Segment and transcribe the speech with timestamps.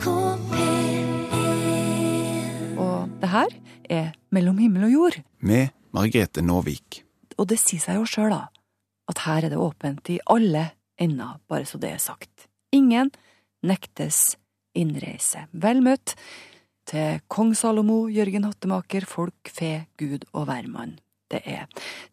[0.00, 0.08] NRK
[0.48, 3.52] P1 Og det her
[3.92, 5.18] er Mellom himmel og jord.
[5.44, 7.04] Med Margrethe Nåvik.
[7.36, 8.48] Og det sier seg jo sjøl, da,
[9.10, 10.70] at her er det åpent i alle
[11.00, 12.48] ender, bare så det er sagt.
[12.72, 13.10] Ingen
[13.66, 14.36] nektes
[14.78, 15.40] innreise.
[15.50, 16.14] Vel møtt
[16.88, 20.98] til kong Salomo, Jørgen Hattemaker, folk, fe, Gud og hvermann.
[21.30, 21.66] Det er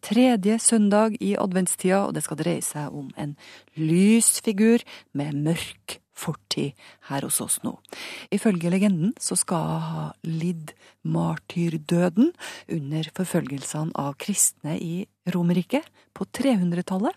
[0.04, 3.36] tredje søndag i adventstida, og det skal dreie seg om en
[3.78, 4.78] lys figur
[5.16, 6.76] med mørk fortid
[7.08, 7.76] her hos oss nå.
[8.34, 10.74] Ifølge legenden så skal hun ha lidd
[11.06, 12.32] martyrdøden
[12.74, 15.86] under forfølgelsene av kristne i Romerriket
[16.16, 17.14] på 300-tallet.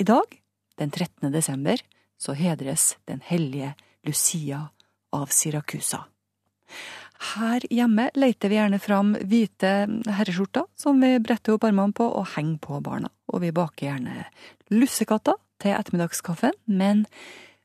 [0.00, 0.38] I dag,
[0.80, 1.28] den 13.
[1.34, 1.78] desember,
[2.18, 3.74] så hedres den hellige
[4.06, 4.68] Lucia
[5.12, 6.06] av Siracusa.
[7.22, 9.70] Her hjemme leter vi gjerne fram hvite
[10.16, 13.12] herreskjorter som vi bretter opp armene på og henger på barna.
[13.30, 14.26] Og vi baker gjerne
[14.74, 16.56] lussekatter til ettermiddagskaffen.
[16.66, 17.04] Men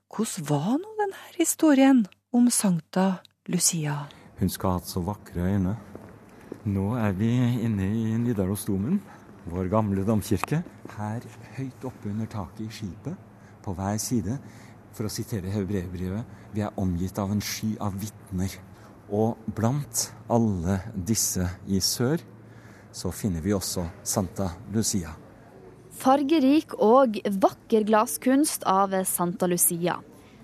[0.07, 4.07] hvordan var nå denne historien om Sankta Lucia?
[4.39, 5.76] Hun skal ha hatt så vakre øyne.
[6.68, 7.32] Nå er vi
[7.65, 9.01] inne i Nidarosdomen,
[9.51, 10.62] vår gamle domkirke.
[10.95, 13.20] Her høyt oppe under taket i skipet,
[13.63, 14.40] på hver side,
[14.95, 18.55] for å sitere Hebreerbrevet, vi er omgitt av en sky av vitner.
[19.12, 22.23] Og blant alle disse i sør,
[22.91, 25.12] så finner vi også Santa Lucia.
[25.98, 29.95] Fargerik og vakker glasskunst av Santa Lucia.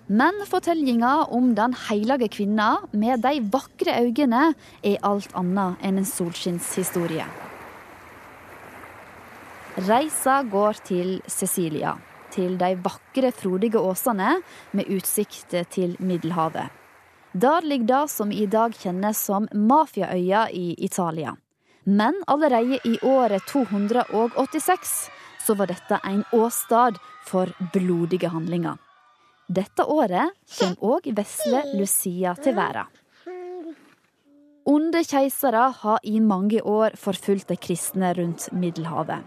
[0.08, 4.48] Men fortellinga om den hellige kvinna med de vakre øynene
[4.82, 7.28] er alt annet enn en solskinnshistorie.
[9.86, 11.96] Reisa går til Cecilia,
[12.34, 14.40] til de vakre, frodige åsene
[14.74, 16.74] med utsikt til Middelhavet.
[17.34, 21.38] Der ligger det som i dag kjennes som Mafiaøya i Italia.
[21.86, 25.10] Men allerede i året 286
[25.44, 28.80] så var dette en åstad for blodige handlinger.
[29.48, 32.88] Dette året kommer òg vesle Lucia til verden.
[34.64, 39.26] Onde keisere har i mange år forfulgt de kristne rundt Middelhavet.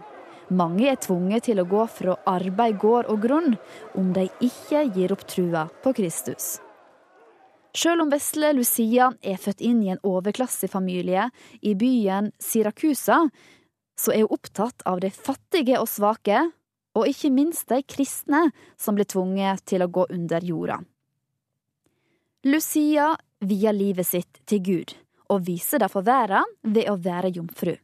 [0.49, 3.57] Mange er tvunget til å gå fra arbeid, gård og grunn
[3.99, 6.55] om de ikke gir opp trua på Kristus.
[7.77, 11.27] Selv om vesle Lucia er født inn i en overklassefamilie
[11.61, 13.27] i byen Siracusa,
[13.99, 16.43] så er hun opptatt av de fattige og svake,
[16.97, 18.47] og ikke minst de kristne
[18.79, 20.79] som blir tvunget til å gå under jorda.
[22.47, 23.11] Lucia
[23.43, 24.93] vier livet sitt til Gud,
[25.29, 27.75] og viser det for verden ved å være jomfru.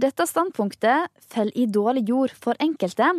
[0.00, 3.10] Dette standpunktet faller i dårlig jord for enkelte.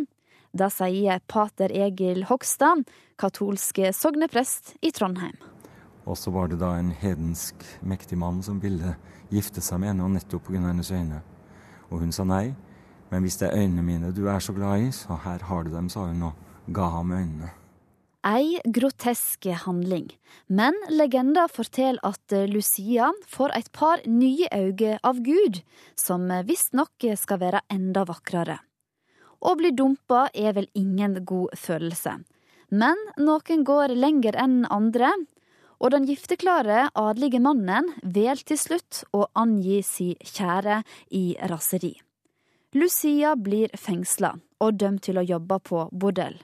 [0.52, 2.84] Det sier pater Egil Hogstad,
[3.20, 5.36] katolsk sogneprest i Trondheim.
[6.04, 8.96] Og så var det da en hedensk mektig mann som ville
[9.30, 10.64] gifte seg med henne, og nettopp pga.
[10.66, 11.22] hennes øyne.
[11.92, 12.54] Og hun sa nei.
[13.12, 15.74] Men hvis det er øynene mine du er så glad i, så her har du
[15.74, 17.52] dem, sa hun og ga ham øynene.
[18.22, 20.06] Ei grotesk handling,
[20.46, 25.58] men legenda forteller at Lucia får et par nye øyne av Gud,
[25.98, 28.60] som visstnok skal være enda vakrere.
[29.42, 32.20] Å bli dumpa er vel ingen god følelse,
[32.70, 35.10] men noen går lenger enn andre,
[35.82, 40.82] og den gifteklare adelige mannen vel til slutt å angi si kjære
[41.18, 41.96] i raseri.
[42.78, 46.38] Lucia blir fengsla og dømt til å jobbe på bordell.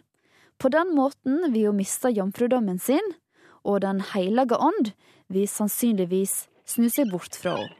[0.58, 3.14] På den måten vil hun miste jomfrudommen sin,
[3.62, 4.92] og Den hellige ånd
[5.28, 7.74] vil sannsynligvis snu seg bort fra henne.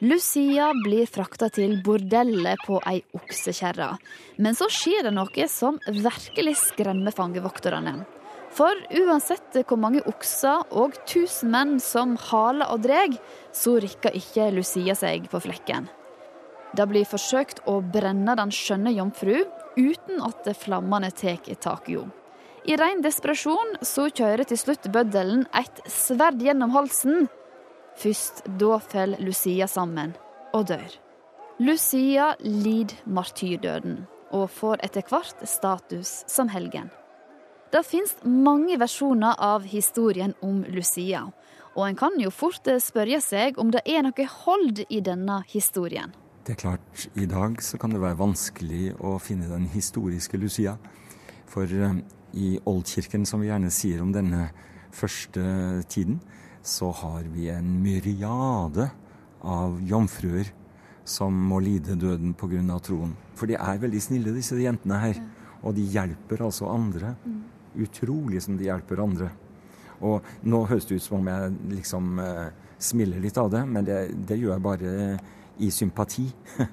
[0.00, 3.90] Lucia blir frakta til bordellet på ei oksekjerre,
[4.40, 7.98] men så skjer det noe som virkelig skremmer fangevokterne.
[8.50, 13.16] For uansett hvor mange okser og tusen menn som haler og dreg,
[13.54, 15.86] så rikker ikke Lucia seg på flekken.
[16.74, 19.42] Det blir forsøkt å brenne den skjønne jomfru
[19.78, 22.16] uten at flammene tar tak i henne.
[22.68, 27.24] I ren desperasjon så kjører til slutt bøddelen et sverd gjennom halsen.
[27.96, 30.12] Først da faller Lucia sammen
[30.52, 30.92] og dør.
[31.60, 34.02] Lucia lider martyrdøden
[34.36, 36.92] og får etter hvert status som helgen.
[37.70, 41.20] Det finnes mange versjoner av historien om Lucia,
[41.76, 46.10] og en kan jo fort spørre seg om det er noe hold i denne historien.
[46.42, 50.72] Det er klart, i dag så kan det være vanskelig å finne den historiske Lucia.
[51.46, 52.00] For eh,
[52.34, 54.48] i Oldkirken, som vi gjerne sier om denne
[54.90, 55.44] første
[55.94, 56.18] tiden,
[56.66, 58.88] så har vi en myriade
[59.46, 60.50] av jomfruer
[61.06, 62.80] som må lide døden pga.
[62.82, 63.14] troen.
[63.38, 65.22] For de er veldig snille, disse jentene her.
[65.62, 67.14] Og de hjelper altså andre.
[67.78, 69.30] Utrolig som de hjelper andre.
[70.00, 72.48] Og nå høres det ut som om jeg liksom eh,
[72.80, 74.94] smiler litt av det, men det, det gjør jeg bare
[75.60, 76.26] i sympati.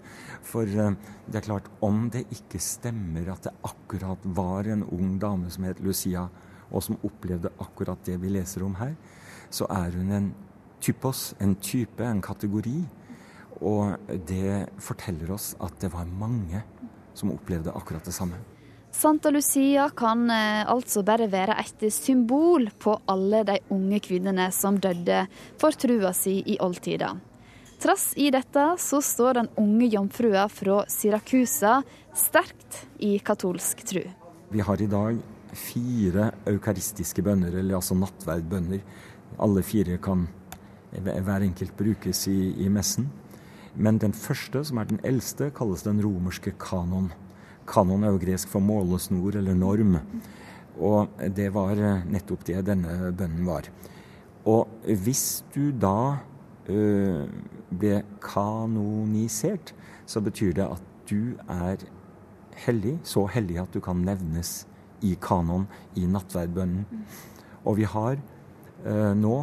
[0.50, 0.96] For eh,
[1.28, 5.68] det er klart, om det ikke stemmer at det akkurat var en ung dame som
[5.68, 6.28] het Lucia,
[6.68, 8.96] og som opplevde akkurat det vi leser om her,
[9.50, 10.32] så er hun en
[10.84, 12.82] typos, en type, en kategori.
[13.64, 16.62] Og det forteller oss at det var mange
[17.18, 18.38] som opplevde akkurat det samme.
[18.98, 24.80] Santa Lucia kan eh, altså bare være et symbol på alle de unge kvinnene som
[24.82, 25.20] døde
[25.62, 27.12] for trua si i oldtida.
[27.78, 31.76] Trass i dette så står den unge jomfrua fra Syrakusa
[32.18, 34.02] sterkt i katolsk tru.
[34.50, 35.22] Vi har i dag
[35.54, 38.82] fire eukaristiske bønner, eller altså nattverdbønner.
[39.38, 40.26] Alle fire kan
[40.90, 43.12] hver enkelt brukes i, i messen.
[43.76, 47.12] Men den første, som er den eldste, kalles den romerske kanon.
[47.68, 49.98] Kanon er jo gresk for målesnor eller norm.
[50.78, 53.68] Og det var eh, nettopp det denne bønnen var.
[54.48, 54.70] Og
[55.04, 56.24] hvis du da
[56.72, 57.26] ø,
[57.68, 59.74] ble kanonisert,
[60.08, 61.84] så betyr det at du er
[62.64, 64.62] hellig, så hellig at du kan nevnes
[65.04, 65.68] i kanon,
[66.00, 66.86] i nattverdbønnen.
[67.68, 68.22] Og vi har
[68.86, 69.38] ø, nå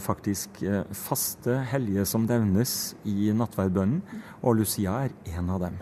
[0.00, 0.62] faktisk
[0.96, 4.00] faste hellige som nevnes i nattverdbønnen,
[4.40, 5.76] og Lucia er en av dem.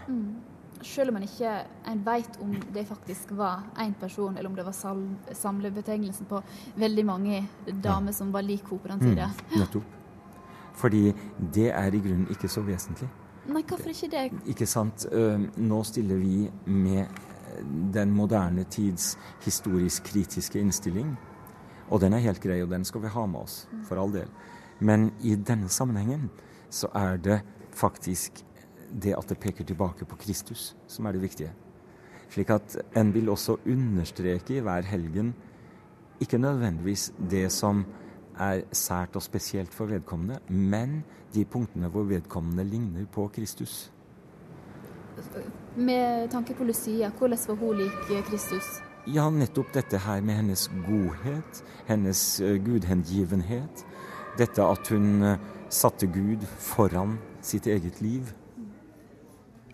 [0.87, 1.53] Mm selv om en ikke
[1.91, 4.77] en vet om det faktisk var én person, eller om det var
[5.35, 6.41] samlebetegnelsen på
[6.77, 7.49] veldig mange
[7.83, 9.31] damer som var lik henne på den tida.
[9.51, 9.85] Mm, nettopp.
[10.77, 11.13] Fordi
[11.55, 13.09] det er i grunnen ikke så vesentlig.
[13.47, 14.25] Nei, hvorfor ikke det?
[14.47, 15.07] Ikke sant.
[15.57, 17.07] Nå stiller vi med
[17.95, 21.17] den moderne tids historisk kritiske innstilling.
[21.91, 24.29] Og den er helt grei, og den skal vi ha med oss, for all del.
[24.81, 26.29] Men i denne sammenhengen
[26.71, 27.41] så er det
[27.73, 28.46] faktisk
[28.91, 31.53] det at det peker tilbake på Kristus, som er det viktige.
[32.31, 35.35] Slik at en vil også understreke i hver helgen
[36.21, 37.85] ikke nødvendigvis det som
[38.39, 41.03] er sært og spesielt for vedkommende, men
[41.35, 43.93] de punktene hvor vedkommende ligner på Kristus.
[45.77, 48.83] Med tanke på Lucia, hvordan var hun lik Kristus?
[49.07, 53.85] Ja, nettopp dette her med hennes godhet, hennes uh, gudhengivenhet.
[54.39, 55.37] Dette at hun uh,
[55.71, 58.33] satte Gud foran sitt eget liv.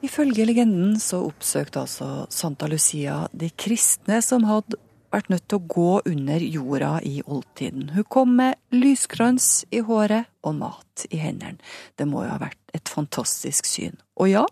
[0.02, 4.80] Ifølge legenden så oppsøkte altså Santa Lucia de kristne som hadde
[5.12, 7.92] vært nødt til å gå under jorda i oldtiden.
[7.94, 11.60] Hun kom med lyskrans i håret og mat i hendene.
[11.94, 13.94] Det må jo ha vært et fantastisk syn.
[14.18, 14.44] Og ja,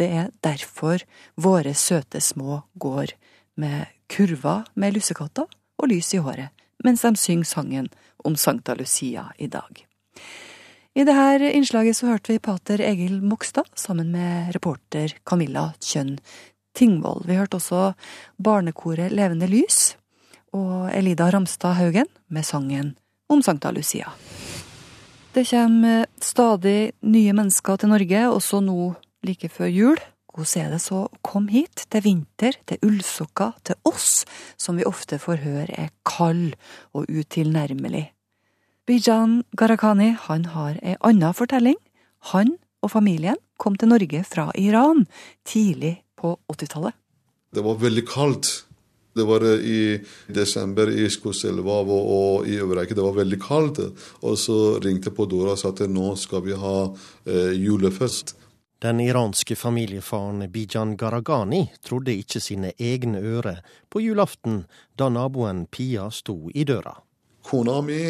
[0.00, 1.04] det er derfor
[1.36, 3.12] våre søte små går
[3.60, 6.54] med kurver med lussekatter og lys i håret,
[6.84, 7.92] mens de synger sangen
[8.24, 9.84] om Sankta Lucia i dag.
[10.94, 16.20] I dette innslaget så hørte vi pater Egil Mogstad sammen med reporter Camilla Kjønn
[16.78, 17.24] Tingvoll.
[17.26, 17.88] Vi hørte også
[18.38, 19.96] barnekoret Levende lys
[20.54, 22.94] og Elida Ramstad Haugen med sangen
[23.26, 24.12] om Sankta Lucia.
[25.34, 28.92] Det kommer stadig nye mennesker til Norge, også nå
[29.26, 29.98] like før jul.
[30.30, 34.22] Hvordan er det så å komme hit, til vinter, til ullsokker, til oss,
[34.54, 36.54] som vi ofte får høre er kald
[36.94, 38.12] og utilnærmelig?
[38.84, 41.78] Bijan Gharahkhani han har ei anna fortelling.
[42.34, 42.50] Han
[42.84, 45.06] og familien kom til Norge fra Iran
[45.48, 46.92] tidlig på 80-tallet.
[47.54, 48.50] Det var veldig kaldt.
[49.16, 49.80] Det var eh, i
[50.28, 52.92] desember i Skoselva og i Øvreike.
[52.92, 53.80] Det var veldig kaldt.
[54.20, 58.36] Og så ringte på døra og sa at nå skal vi ha eh, julefest.
[58.84, 66.10] Den iranske familiefaren Bijan Gharahkhani trodde ikke sine egne ører på julaften da naboen Pia
[66.12, 66.98] sto i døra.
[67.48, 68.02] Kona mi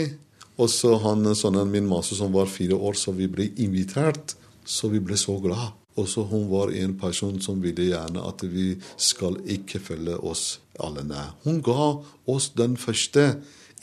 [0.54, 4.36] og så han sønnen min Masu som var fire år, så vi ble invitert.
[4.64, 5.74] Så vi ble så glad.
[6.00, 10.58] Og så hun var en person som ville gjerne at vi skal ikke følge oss
[10.82, 11.28] alene.
[11.44, 11.90] Hun ga
[12.30, 13.26] oss den første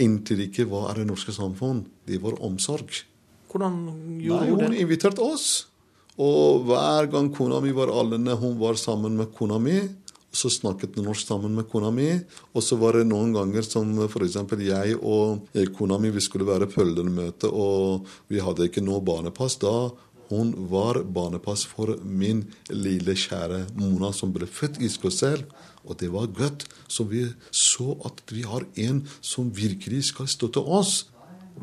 [0.01, 1.86] inntrykket hva er det norske samfunn.
[2.08, 3.04] Det var omsorg.
[3.51, 3.78] Hvordan
[4.24, 4.72] gjorde hun det?
[4.72, 5.50] Hun inviterte oss.
[6.22, 9.78] Og hver gang kona mi var alene, hun var sammen med kona mi,
[10.31, 12.09] så snakket norsk sammen med kona mi.
[12.55, 14.38] Og så var det noen ganger som f.eks.
[14.63, 19.59] jeg og kona mi vi skulle være følgermøte, og vi hadde ikke noe barnepass.
[19.61, 19.91] Da
[20.31, 25.43] hun var barnepass for min lille, kjære Mona, som ble født i Skåsel.
[25.83, 26.63] Og det var godt.
[26.88, 31.09] Så vi så at vi har en som virkelig skal støtte oss.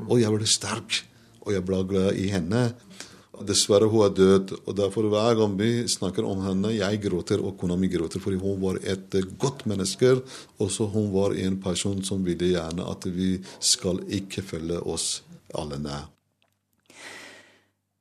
[0.08, 1.00] Og jeg ble sterk,
[1.40, 2.66] og jeg ble glad i henne.
[3.46, 4.52] Dessverre, hun er død.
[4.66, 8.20] og derfor Hver gang vi snakker om henne, jeg gråter og kona mi gråter.
[8.20, 10.22] Fordi hun var et godt menneske.
[10.58, 15.22] Også hun var en person som ville gjerne at vi skal ikke følge oss
[15.54, 16.08] alle nær.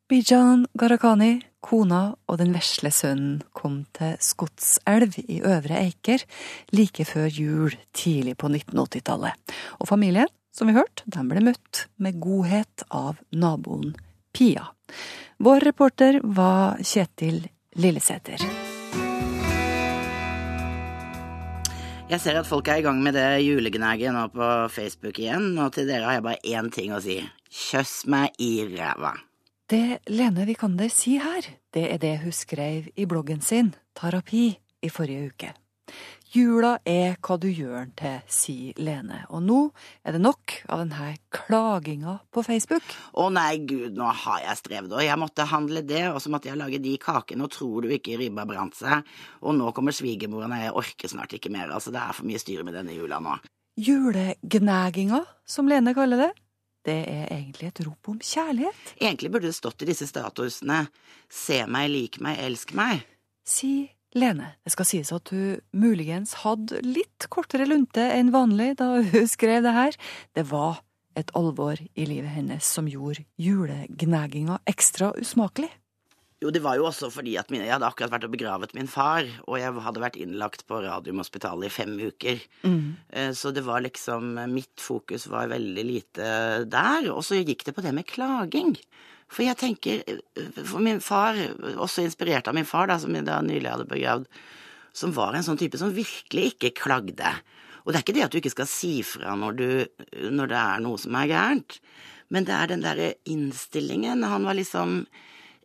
[0.08, 6.24] Bijan Gharahkhani, kona og den vesle sønnen kom til Skotselv i Øvre Eiker
[6.72, 9.36] like før jul tidlig på 1980-tallet.
[9.84, 13.98] Og familien, som vi hørte, den ble møtt med godhet av naboen
[14.38, 14.68] Pia.
[15.38, 17.40] Vår reporter var Kjetil
[17.74, 18.44] Lillesæter.
[22.08, 25.74] Jeg ser at folk er i gang med det julegnaget nå på Facebook igjen, og
[25.74, 27.18] til dere har jeg bare én ting å si.
[27.50, 29.16] Kjøss meg i ræva.
[29.68, 34.52] Det Lene Vikander sier her, det er det hun skrev i bloggen sin, Terapi,
[34.86, 35.56] i forrige uke.
[36.34, 39.60] Jula er hva du gjør den til, sier Lene, og nå
[40.04, 42.84] er det nok av denne klaginga på Facebook.
[43.16, 46.52] Å nei, gud, nå har jeg strevd, og jeg måtte handle det, og så måtte
[46.52, 49.08] jeg lage de kakene, og tror du ikke ribba brant seg,
[49.40, 52.44] og nå kommer svigermoren, og jeg orker snart ikke mer, altså det er for mye
[52.44, 53.40] styr med denne jula nå.
[53.88, 56.32] Julegnaginga, som Lene kaller det,
[56.88, 58.96] det er egentlig et rop om kjærlighet.
[59.00, 60.86] Egentlig burde det stått i disse statusene
[61.32, 63.04] se meg, lik meg, elsk meg.
[63.48, 64.54] sier Lene.
[64.64, 69.66] Det skal sies at hun muligens hadde litt kortere lunte enn vanlig da hun skrev
[69.66, 69.98] det her.
[70.38, 70.84] Det var
[71.18, 75.72] et alvor i livet hennes som gjorde julegnaginga ekstra usmakelig.
[76.38, 78.90] Jo, det var jo også fordi at min, jeg hadde akkurat vært og begravet min
[78.92, 82.44] far, og jeg hadde vært innlagt på Radiumhospitalet i fem uker.
[82.62, 83.32] Mm.
[83.34, 86.28] Så det var liksom Mitt fokus var veldig lite
[86.70, 87.10] der.
[87.16, 88.76] Og så gikk det på det med klaging.
[89.28, 90.04] For jeg tenker
[90.64, 91.36] For min far,
[91.76, 94.28] også inspirert av min far, da, som jeg da nylig hadde begravd,
[94.96, 97.34] som var en sånn type som virkelig ikke klagde.
[97.84, 99.68] Og det er ikke det at du ikke skal si fra når, du,
[100.34, 101.78] når det er noe som er gærent,
[102.34, 104.26] men det er den derre innstillingen.
[104.28, 104.98] Han var liksom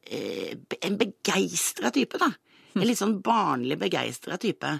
[0.06, 0.52] eh,
[0.86, 2.30] en begeistra type, da.
[2.76, 4.70] En litt sånn barnlig begeistra type.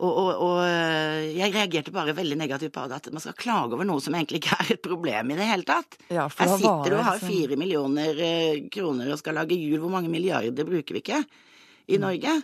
[0.00, 3.86] Og, og, og eh, jeg reagerte bare veldig negativt på at man skal klage over
[3.86, 5.98] noe som egentlig ikke er et problem i det hele tatt.
[6.10, 9.78] Ja, Her sitter du og har fire millioner eh, kroner og skal lage jul.
[9.84, 12.04] Hvor mange milliarder bruker vi ikke i Mm.
[12.06, 12.34] Norge?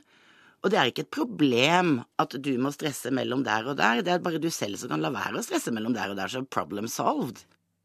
[0.59, 4.11] Og det er ikke et problem at du må stresse mellom der og der, det
[4.17, 6.43] er bare du selv som kan la være å stresse mellom der og der, så
[6.43, 7.45] problem solved.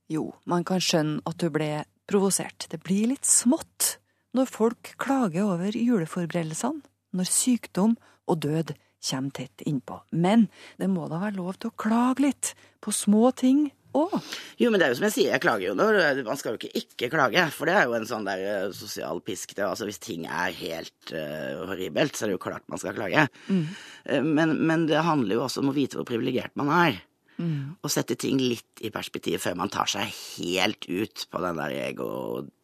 [0.10, 2.65] Jo, man kan skjønne at du ble provosert.
[2.74, 4.00] Det blir litt smått
[4.34, 6.82] når folk klager over juleforberedelsene,
[7.13, 7.93] når sykdom
[8.25, 8.74] og død
[9.10, 10.01] kommer tett innpå.
[10.12, 10.48] Men
[10.79, 14.15] det må da være lov til å klage litt på små ting òg.
[14.57, 16.62] Jo, men det er jo som jeg sier, jeg klager jo når Man skal jo
[16.62, 19.55] ikke ikke klage, for det er jo en sånn der eh, sosial pisk.
[19.55, 22.98] Det, altså Hvis ting er helt uh, horribelt, så er det jo klart man skal
[22.98, 23.27] klage.
[23.50, 27.01] Eh, men, men det handler jo også om å vite hvor privilegert man er.
[27.83, 31.74] Og sette ting litt i perspektiv før man tar seg helt ut på den der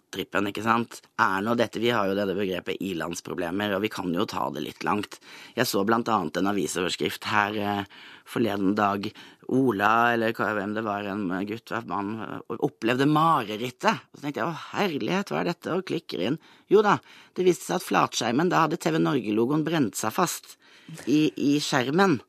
[0.10, 1.02] ego-trippen, ikke sant.
[1.20, 4.62] Er nå dette Vi har jo dette begrepet ilandsproblemer, og vi kan jo ta det
[4.62, 5.20] litt langt.
[5.56, 7.84] Jeg så blant annet en avisoverskrift her eh,
[8.26, 9.12] forleden dag.
[9.50, 14.02] Ola, eller hvem det var, en gutt, mann, eh, opplevde marerittet.
[14.12, 16.40] Og så tenkte jeg å herlighet, hva er dette, og klikker inn.
[16.70, 17.00] Jo da,
[17.36, 20.58] det viste seg at flatskjermen, da hadde TV Norge-logoen brent seg fast
[21.06, 22.20] i, i skjermen.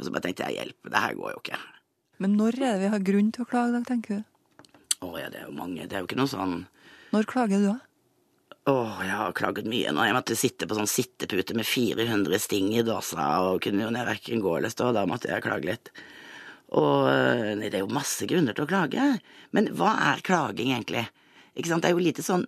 [0.00, 1.60] Og så bare tenkte jeg hjelp, det her går jo ikke.
[2.20, 4.29] Men når er det vi har grunn til å klage, da, tenker du?
[5.00, 6.58] Å ja, det er jo mange, det er jo ikke noe sånn
[7.14, 7.78] Når klager du, da?
[8.68, 10.02] Åh, jeg har klaget mye nå.
[10.04, 14.42] Jeg måtte sitte på sånn sittepute med 400 sting i dåsa og kunne jo verken
[14.44, 14.90] gå eller stå.
[14.92, 15.88] Da måtte jeg klage litt.
[16.76, 19.06] Og eh, det er jo masse grunner til å klage.
[19.56, 21.06] Men hva er klaging egentlig?
[21.56, 22.44] Ikke sant, det er jo lite sånn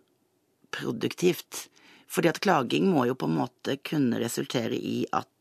[0.77, 1.67] produktivt.
[2.13, 5.32] Fordi at klaging må jo på en måte kunne resultere i at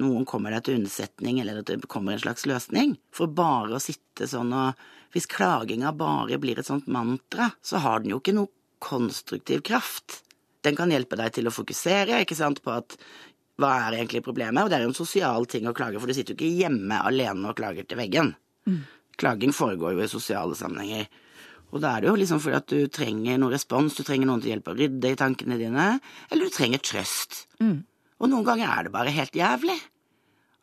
[0.00, 2.96] noen kommer deg til unnsetning, eller at det kommer en slags løsning.
[3.14, 7.98] For bare å sitte sånn og Hvis klaginga bare blir et sånt mantra, så har
[7.98, 8.46] den jo ikke noe
[8.78, 10.20] konstruktiv kraft.
[10.62, 12.94] Den kan hjelpe deg til å fokusere ikke sant, på at
[13.58, 16.14] hva er egentlig problemet, og det er jo en sosial ting å klage, for du
[16.14, 18.30] sitter jo ikke hjemme alene og klager til veggen.
[19.18, 21.10] Klaging foregår jo i sosiale sammenhenger.
[21.70, 24.40] Og da er det jo liksom fordi at du trenger noe respons, du trenger noen
[24.42, 25.90] til å hjelpe å rydde i tankene dine,
[26.30, 27.44] eller du trenger trøst.
[28.20, 29.76] Og noen ganger er det bare helt jævlig.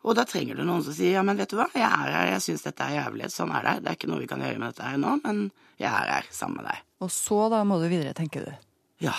[0.06, 2.28] Og da trenger du noen som sier ja, men vet du hva, jeg er her,
[2.32, 4.60] jeg syns dette er jævlig, sånn er det, det er ikke noe vi kan gjøre
[4.62, 5.40] med dette her nå, men
[5.80, 6.84] jeg er her sammen med deg.
[7.02, 8.68] Og så da må du videre, tenker du.
[9.02, 9.16] Ja.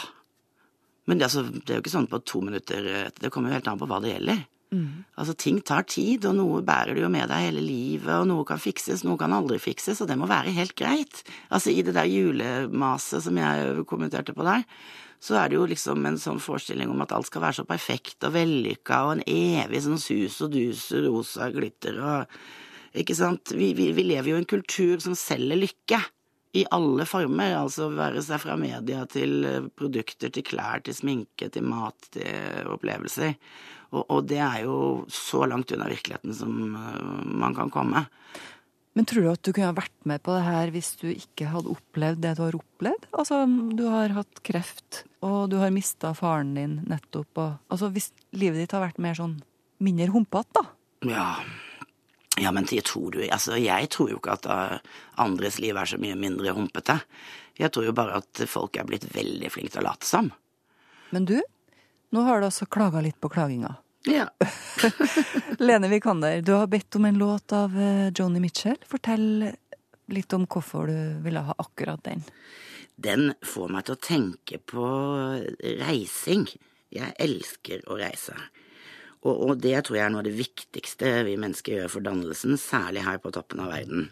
[1.10, 3.60] Men det, altså, det er jo ikke sånn på to minutter, eh, det kommer jo
[3.60, 4.42] helt an på hva det gjelder.
[5.18, 8.46] Altså, ting tar tid, og noe bærer du jo med deg hele livet, og noe
[8.46, 11.24] kan fikses, noe kan aldri fikses, og det må være helt greit.
[11.50, 14.66] Altså, i det der julemaset som jeg kommenterte på der,
[15.20, 18.24] så er det jo liksom en sånn forestilling om at alt skal være så perfekt
[18.24, 22.42] og vellykka, og en evig sånn sus og dus og rosa glitter og
[22.98, 23.52] Ikke sant?
[23.54, 26.00] Vi, vi, vi lever jo i en kultur som selger lykke.
[26.58, 29.46] I alle former, altså være seg fra media til
[29.78, 33.36] produkter, til klær, til sminke, til mat, til opplevelser.
[33.90, 34.78] Og, og det er jo
[35.12, 37.04] så langt unna virkeligheten som eh,
[37.42, 38.06] man kan komme.
[38.98, 41.48] Men tror du at du kunne ha vært med på det her hvis du ikke
[41.52, 43.08] hadde opplevd det du har opplevd?
[43.14, 43.44] Altså,
[43.78, 48.64] du har hatt kreft, og du har mista faren din nettopp, og Altså, hvis livet
[48.64, 49.38] ditt har vært mer sånn
[49.80, 50.66] mindre humpete, da?
[51.08, 51.30] Ja,
[52.40, 54.76] ja, men det tror du Altså, jeg tror jo ikke at eh,
[55.22, 57.00] andres liv er så mye mindre humpete.
[57.60, 60.30] Jeg tror jo bare at folk er blitt veldig flinke til å late som.
[61.16, 61.38] Men du,
[62.16, 63.76] nå har du altså klaga litt på klaginga.
[64.08, 64.30] Ja.
[65.60, 68.80] Lene Vikander, du har bedt om en låt av eh, Joni Mitchell.
[68.88, 69.52] Fortell
[70.10, 72.24] litt om hvorfor du ville ha akkurat den.
[72.96, 74.86] Den får meg til å tenke på
[75.84, 76.48] reising.
[76.92, 78.36] Jeg elsker å reise.
[79.20, 82.58] Og, og det tror jeg er noe av det viktigste vi mennesker gjør for dannelsen,
[82.60, 84.10] særlig her på toppen av verden.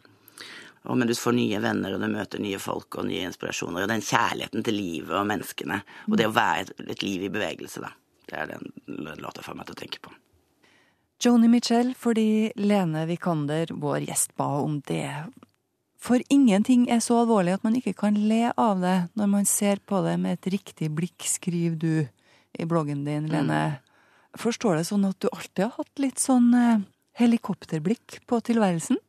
[0.88, 3.84] Og men du får nye venner, og du møter nye folk og nye inspirasjoner.
[3.84, 5.82] Og den kjærligheten til livet og menneskene.
[6.08, 7.91] Og det å være et, liv i bevegelse, da.
[8.27, 10.13] Det er den låta får meg til å tenke på.
[11.24, 15.10] Joni Mitchell fordi Lene Vikander, vår gjest, ba om det.
[15.98, 19.82] For ingenting er så alvorlig at man ikke kan le av det når man ser
[19.89, 21.94] på det med et riktig blikk, skriver du
[22.58, 23.79] i bloggen din, Lene.
[24.38, 26.86] Forstår det sånn at du alltid har hatt litt sånn eh,
[27.17, 29.00] helikopterblikk på tilværelsen?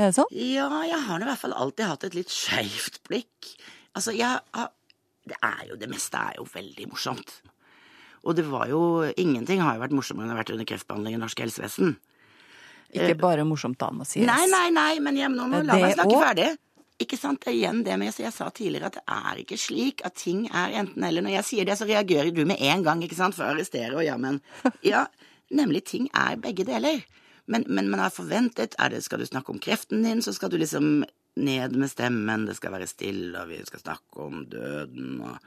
[0.00, 0.30] Er det sånn?
[0.32, 3.50] Ja, jeg har i hvert fall alltid hatt et litt skeivt blikk.
[3.98, 4.70] Altså, jeg har
[5.28, 7.34] Det er jo Det meste er jo veldig morsomt.
[8.24, 8.80] Og det var jo
[9.20, 11.96] Ingenting har jo vært morsommere enn å ha vært under kreftbehandling i norsk helsevesen.
[12.90, 14.24] Ikke bare morsomt, da, må sies.
[14.26, 16.48] Nei, nei, nei, men jeg, nå må Det la meg snakke også- ferdig.
[17.00, 20.02] Ikke sant, det er igjen det med, jeg sa tidligere at det er ikke slik
[20.04, 21.22] at ting er enten eller.
[21.22, 23.94] Når jeg sier det, så reagerer du med en gang, ikke sant, for å arrestere
[23.96, 24.40] og ja, men
[24.82, 25.06] Ja,
[25.50, 27.00] nemlig ting er begge deler.
[27.50, 30.52] Men, men man har forventet, er det, skal du snakke om kreften din, så skal
[30.52, 31.02] du liksom
[31.40, 35.38] ned med stemmen, det skal være stille, og vi skal snakke om døden og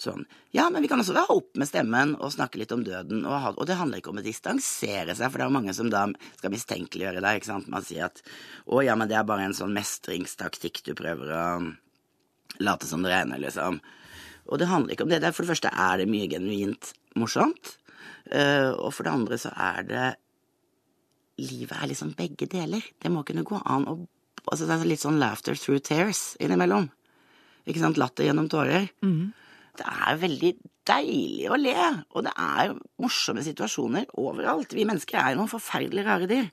[0.00, 0.24] sånn.
[0.54, 3.52] Ja, men vi kan også være opp med stemmen og snakke litt om døden, og,
[3.56, 6.04] og det handler ikke om å distansere seg, for det er mange som da
[6.38, 7.70] skal mistenkeliggjøre deg, ikke sant.
[7.72, 8.22] Man sier at
[8.66, 11.44] å ja, men det er bare en sånn mestringstaktikk du prøver å
[12.62, 13.80] late som det regner, liksom.
[14.50, 15.22] Og det handler ikke om det.
[15.30, 17.76] for det første er det mye genuint morsomt,
[18.30, 20.08] eh, og for det andre så er det
[21.38, 22.82] Livet er liksom begge deler.
[23.00, 23.94] Det må kunne gå an å
[24.50, 26.88] altså Det er litt sånn laughter through tears innimellom.
[27.66, 27.96] Ikke sant?
[27.96, 28.88] Latter gjennom tårer.
[29.78, 30.50] Det er veldig
[30.84, 31.76] deilig å le,
[32.10, 34.74] og det er morsomme situasjoner overalt.
[34.74, 36.48] Vi mennesker er jo noen forferdelig rare dyr.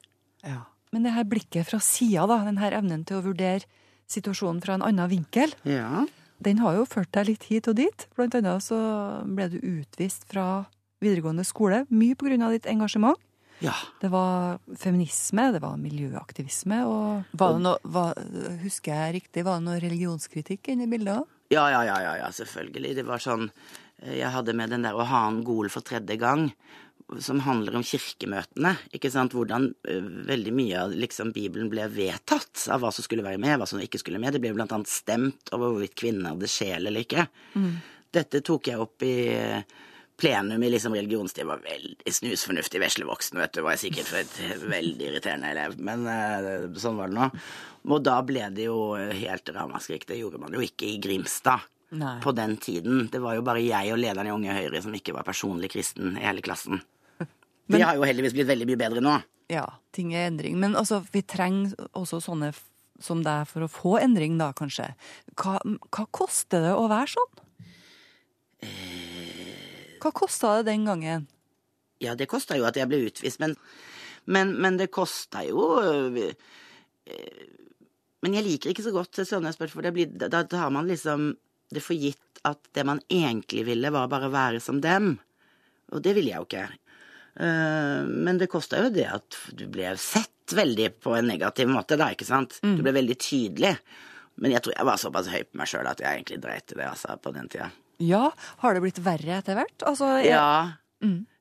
[0.46, 0.62] Ja.
[0.94, 3.66] Men det her blikket fra sida, da, den her evnen til å vurdere
[4.10, 6.06] situasjonen fra en annen vinkel, Ja.
[6.40, 8.06] den har jo ført deg litt hit og dit.
[8.16, 8.78] Blant annet så
[9.26, 10.68] ble du utvist fra
[11.02, 13.18] videregående skole, mye på grunn av ditt engasjement.
[13.60, 13.74] Ja.
[14.02, 18.20] Det var feminisme, det var miljøaktivisme, og var det noe, var,
[18.64, 21.36] Husker jeg riktig, var det noe religionskritikk inni bildet òg?
[21.50, 22.94] Ja, ja, ja, ja, ja, selvfølgelig.
[23.00, 26.20] Det var sånn eh, Jeg hadde med den der å ha en gol for tredje
[26.22, 26.52] gang,
[27.26, 28.76] som handler om kirkemøtene.
[28.94, 29.34] Ikke sant?
[29.34, 33.56] Hvordan uh, veldig mye av liksom, Bibelen ble vedtatt av hva som skulle være med,
[33.58, 34.36] hva som ikke skulle med.
[34.38, 37.26] Det ble blant annet stemt over hvorvidt kvinner hadde sjel eller ikke.
[38.14, 39.80] Dette tok jeg opp i eh,
[40.20, 41.48] plenum i liksom religionstid.
[41.48, 43.64] Var veldig snusfornuftig veslevoksen, vet du.
[43.66, 45.80] Var jeg sikkert for et veldig irriterende elev.
[45.80, 47.30] Men uh, sånn var det nå.
[47.90, 50.06] Og da ble det jo helt ramaskrik.
[50.10, 52.18] Det gjorde man jo ikke i Grimstad Nei.
[52.24, 53.08] på den tiden.
[53.12, 56.18] Det var jo bare jeg og lederen i Unge Høyre som ikke var personlig kristen
[56.20, 56.84] i hele klassen.
[57.72, 59.20] Vi har jo heldigvis blitt veldig mye bedre nå.
[59.50, 60.60] Ja, ting er endring.
[60.62, 62.52] Men altså, vi trenger også sånne
[63.02, 64.92] som deg for å få endring, da, kanskje.
[65.40, 65.58] Hva,
[65.90, 67.40] hva koster det å være sånn?
[70.00, 71.28] Hva kosta det den gangen?
[72.00, 73.56] Ja, det kosta jo at jeg ble utvist, men,
[74.30, 76.20] men, men det kosta jo øh,
[77.12, 77.46] øh,
[78.24, 81.34] Men jeg liker ikke så godt sånne spørsmål, for det blir, da, tar man liksom
[81.72, 85.14] det for gitt at det man egentlig ville, var bare å være som dem.
[85.94, 86.66] Og det ville jeg jo ikke.
[87.40, 91.96] Uh, men det kosta jo det at du ble sett veldig på en negativ måte,
[92.00, 92.58] da, ikke sant?
[92.64, 93.76] Du ble veldig tydelig.
[94.40, 96.80] Men jeg tror jeg var såpass høy på meg sjøl at jeg egentlig dreit i
[96.80, 97.70] det, altså, på den tida.
[98.00, 98.30] Ja,
[98.64, 99.84] har det blitt verre etter hvert?
[99.88, 100.74] Altså, jeg- Ja.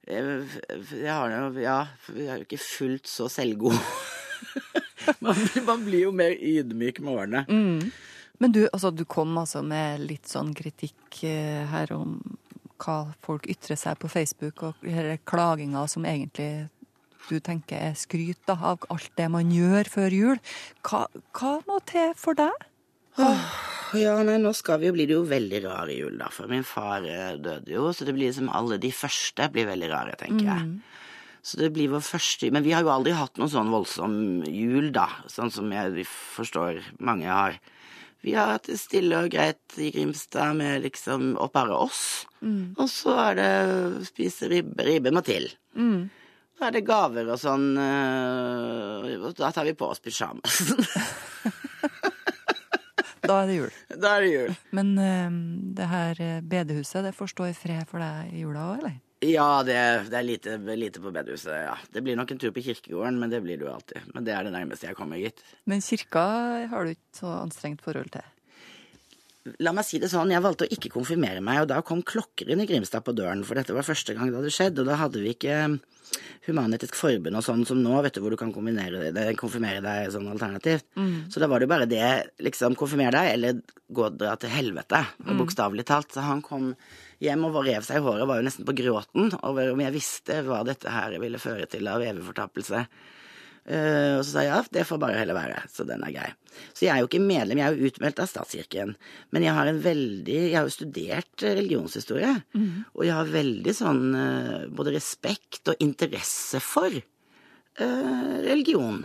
[0.08, 0.46] Jeg,
[0.90, 3.74] jeg har jo Ja, jeg er jo ikke fullt så selvgod.
[5.20, 7.42] man, blir- man blir jo mer ydmyk med årene.
[8.40, 12.20] Men du, altså, du kom altså med litt sånn kritikk eh, her om
[12.78, 16.68] hva folk ytrer seg på Facebook, og denne klaginga som egentlig
[17.28, 20.38] du tenker er skryt da, av alt det man gjør før jul.
[20.86, 22.54] Hva, hva må til for deg?
[23.96, 26.28] Ja, nei, nå skal vi jo bli det jo veldig rar i jul, da.
[26.34, 29.88] For min far eh, døde jo, så det blir liksom alle de første blir veldig
[29.92, 30.66] rare, tenker jeg.
[31.48, 34.14] Så det blir vår første Men vi har jo aldri hatt noen sånn voldsom
[34.50, 35.06] jul, da.
[35.30, 37.56] Sånn som jeg forstår mange har.
[38.26, 42.26] Vi har hatt det stille og greit i Grimstad med liksom og bare oss.
[42.76, 44.82] Og så er det spise ribbe.
[44.84, 45.46] Ribbe må til.
[46.58, 50.82] Så er det gaver og sånn, og da tar vi på oss pysjamasen.
[53.28, 53.74] Da er det jul.
[54.02, 54.56] da er det jul.
[54.78, 55.36] Men uh,
[55.76, 58.96] det her eh, bedehuset, det får stå i fred for deg i jula òg, eller?
[59.18, 59.76] Ja, det,
[60.12, 61.74] det er lite, lite på bedehuset, ja.
[61.90, 64.12] Det blir nok en tur på kirkegården, men det blir det jo alltid.
[64.14, 65.42] Men det er det nærmeste jeg kommer, gitt.
[65.66, 66.26] Men kirka
[66.70, 68.22] har du ikke så anstrengt forhold til?
[69.64, 72.62] La meg si det sånn, jeg valgte å ikke konfirmere meg, og da kom klokkeren
[72.62, 75.22] i Grimstad på døren, for dette var første gang det hadde skjedd, og da hadde
[75.22, 75.58] vi ikke
[76.46, 80.30] Human-Etisk Forbund og sånn som nå, vet du, hvor du kan konfirmere, konfirmere deg sånn
[80.32, 80.86] alternativt.
[80.96, 81.28] Mm.
[81.32, 82.08] Så da var det jo bare det,
[82.44, 83.60] liksom, konfirmer deg, eller
[83.92, 85.34] gå dra til helvete, mm.
[85.42, 86.14] bokstavelig talt.
[86.14, 86.72] Så han kom
[87.24, 90.40] hjem og rev seg i håret, var jo nesten på gråten over om jeg visste
[90.46, 92.86] hva dette her ville føre til av evig fortapelse.
[93.68, 96.28] Uh, og så sa jeg ja, det får bare heller være, så den er grei.
[96.72, 98.94] Så jeg er jo ikke medlem, jeg er jo utmeldt av statskirken.
[99.34, 102.32] Men jeg har en veldig Jeg har jo studert religionshistorie.
[102.56, 102.86] Mm.
[102.96, 109.04] Og jeg har veldig sånn uh, både respekt og interesse for uh, religion.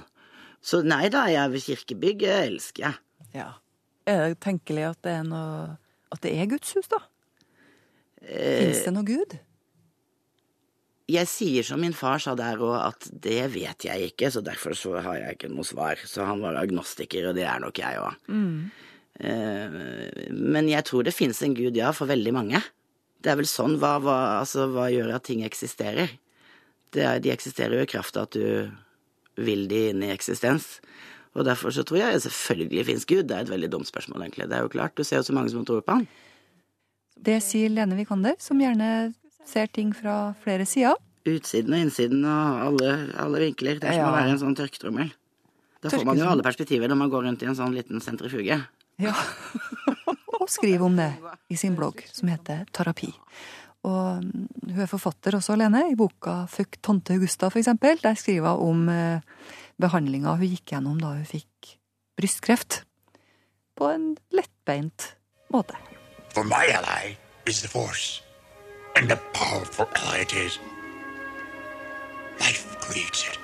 [0.64, 3.02] Så nei da, jeg vil ved elsker jeg.
[3.36, 3.50] Ja.
[4.08, 5.76] Er det tenkelig at det er noe
[6.14, 7.00] At det er gudshus, da?
[8.24, 9.36] Fins det noe Gud?
[11.12, 14.76] Jeg sier som min far sa der òg, at det vet jeg ikke, så derfor
[14.78, 16.00] så har jeg ikke noe svar.
[16.08, 18.30] Så han var agnostiker, og det er nok jeg òg.
[18.32, 18.72] Mm.
[19.20, 19.76] Eh,
[20.32, 22.64] men jeg tror det fins en gud, ja, for veldig mange.
[23.24, 26.16] Det er vel sånn, hva, hva, altså, hva gjør at ting eksisterer?
[26.94, 28.72] Er, de eksisterer jo i kraft av at du
[29.44, 30.78] vil de inn i eksistens.
[31.34, 33.26] Og derfor så tror jeg selvfølgelig fins Gud.
[33.28, 34.48] Det er et veldig dumt spørsmål, egentlig.
[34.52, 36.08] Det er jo klart, du ser jo så mange som tror på han.
[37.24, 39.14] Det sier Lene Vikander, som gjerne
[39.50, 40.96] ser ting fra flere sider.
[41.24, 43.80] Utsiden og innsiden og alle, alle vinkler.
[43.80, 44.12] Det er som ja.
[44.12, 45.12] å være en sånn tørketrommel.
[45.84, 48.60] Da får man jo alle perspektiver når man går rundt i en sånn liten sentrifuge.
[49.02, 49.14] Ja,
[50.40, 51.10] og skriver om det
[51.52, 53.12] i sin blogg som heter Terapi.
[53.84, 55.86] Og mm, hun er forfatter også, Lene.
[55.92, 58.00] I boka Fuck tante Augusta, for eksempel.
[58.04, 59.52] Der skriver hun om eh,
[59.82, 61.76] behandlinga hun gikk gjennom da hun fikk
[62.20, 62.84] brystkreft.
[63.76, 65.14] På en lettbeint
[65.52, 65.76] måte.
[66.32, 68.23] For my ally is the force
[68.96, 70.60] and the powerful ally it is.
[72.40, 73.38] Life creates it,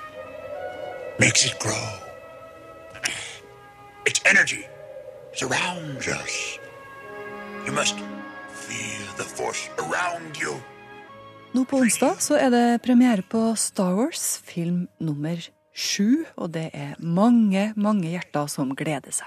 [1.18, 1.86] makes it grow.
[4.06, 4.64] Its energy
[5.34, 6.58] surrounds us.
[7.66, 7.96] You must
[8.52, 10.54] feel the force around you.
[11.52, 15.40] Nå på onsdag så er det premiere på Star Wars, film nummer
[15.74, 19.26] sju, og det er mange, mange hjerter som gleder seg.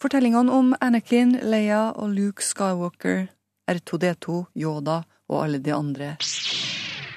[0.00, 3.26] Fortellingene om Anakin, Leia og Luke Skywalker,
[3.68, 6.14] R2D2, Yoda og alle de andre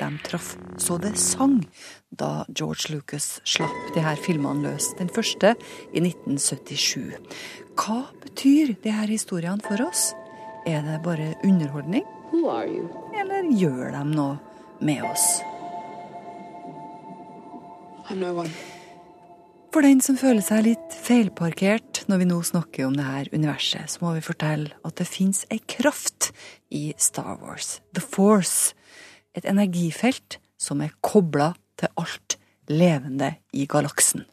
[0.02, 1.60] de traff så det sang
[2.10, 5.54] da George Lucas slapp de her filmene løs, den første
[5.94, 7.14] i 1977.
[7.78, 10.12] Hva betyr de her historiene for oss?
[10.68, 12.04] Er det bare underholdning?
[13.22, 14.36] Eller gjør de noe
[14.82, 15.28] med oss?
[19.72, 23.88] For den som føler seg litt feilparkert når vi nå snakker om det her universet,
[23.94, 26.21] så må vi fortelle at det fins ei kraft
[26.70, 27.80] i Star Wars.
[27.94, 28.74] The Force.
[29.36, 32.38] Et energifelt som er kobla til alt
[32.72, 34.26] levende i galaksen.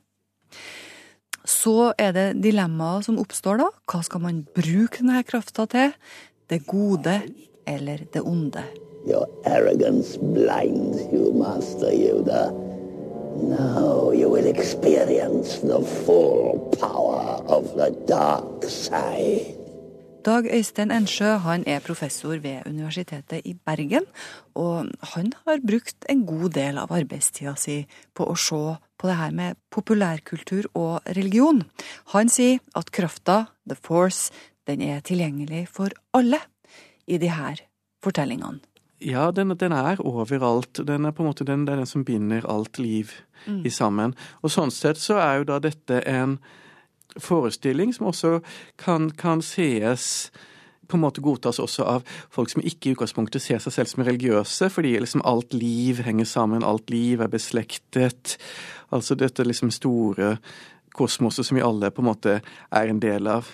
[1.48, 3.68] Så er det dilemmaet som oppstår da.
[3.88, 5.94] Hva skal man bruke denne krafta til?
[6.48, 7.20] Det gode
[7.68, 8.64] eller det onde?
[9.08, 12.50] Your arrogance blinds you, Master Yoda.
[13.38, 19.58] Now you will experience the full power of the dark side.
[20.26, 24.04] Dag Øystein Ensjø han er professor ved Universitetet i Bergen,
[24.54, 27.85] og han har brukt en god del av arbeidstida si
[28.18, 28.59] på å se
[28.98, 31.62] på det her med populærkultur og religion.
[32.14, 34.33] Han sier at krafta, the force,
[34.66, 36.42] den er tilgjengelig for alle
[37.07, 37.62] i de her
[38.02, 38.59] fortellingene.
[38.98, 40.81] Ja, den, den, er overalt.
[40.87, 43.12] Den er på en måte den, den som binder alt liv
[43.46, 43.62] mm.
[43.62, 44.16] i sammen.
[44.42, 46.40] Og sånn sett så er jo da dette en
[47.16, 48.38] forestilling som også
[48.81, 50.31] kan, kan sees
[50.88, 54.05] på en måte godtas også av folk som ikke i utgangspunktet ser seg selv som
[54.07, 58.38] religiøse, fordi liksom alt liv henger sammen, alt liv er beslektet.
[58.94, 60.37] Altså dette liksom store
[60.97, 63.51] kosmoset som vi alle på en måte er en del av.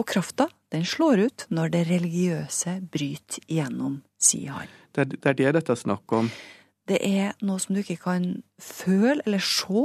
[0.00, 4.72] Og krafta, den slår ut når det religiøse bryter igjennom sier han.
[4.92, 6.30] Det, det er det dette er snakk om.
[6.88, 8.24] Det er noe som du ikke kan
[8.60, 9.84] føle eller se,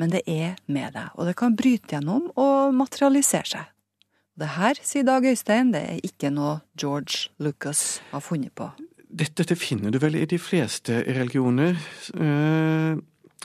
[0.00, 1.12] men det er med deg.
[1.16, 3.68] Og det kan bryte gjennom og materialisere seg.
[4.38, 8.70] Det her, sier Dag Øystein, det er ikke noe George Lucas har funnet på.
[9.12, 11.76] Dette, dette finner du vel i de fleste religioner.
[12.16, 12.96] Eh,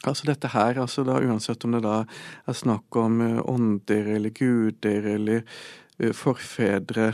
[0.08, 1.98] altså dette her, altså da uansett om det da
[2.48, 5.44] er snakk om uh, ånder eller guder eller
[6.00, 7.12] uh, forfedre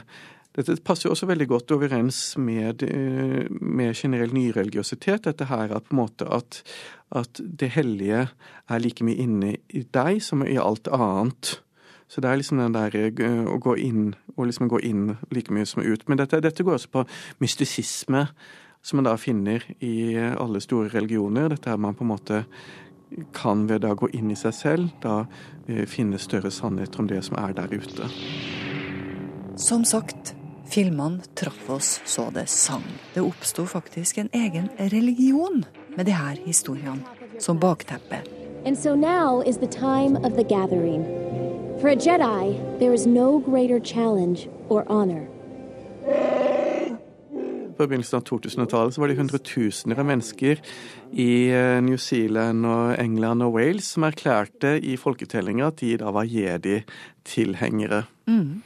[0.54, 5.26] dette passer jo også veldig godt overens med, eh, med generell nyreligiøsitet.
[5.26, 6.62] Dette her er på en måte at,
[7.12, 8.28] at, det hellige
[8.70, 11.60] er like mye inne i deg som i alt annet.
[12.08, 15.54] Så det er liksom den der eh, å gå inn, og liksom gå inn like
[15.54, 16.06] mye som ut.
[16.08, 17.06] Men dette, dette går også på
[17.42, 18.28] mystisisme,
[18.84, 21.50] som man da finner i alle store religioner.
[21.50, 22.44] Dette er man på en måte
[23.34, 25.24] kan ved å gå inn i seg selv da
[25.68, 28.10] eh, finne større sannheter om det som er der ute.
[29.60, 30.34] Som sagt,
[30.70, 32.86] filmene traff oss så det sang.
[33.14, 37.04] Det oppsto faktisk en egen religion med de her historiene
[37.40, 38.22] som bakteppe.
[38.66, 41.04] And so now is the time of the gathering.
[41.82, 45.28] For a Jedi, there is no greater challenge or honor.
[47.78, 50.62] På begynnelsen av 2000-tallet var det hundretusener av mennesker
[51.12, 56.14] i eh, New Zealand og England og Wales som erklærte i folketellinga at de da
[56.14, 58.04] var jedi-tilhengere.
[58.30, 58.62] Mm.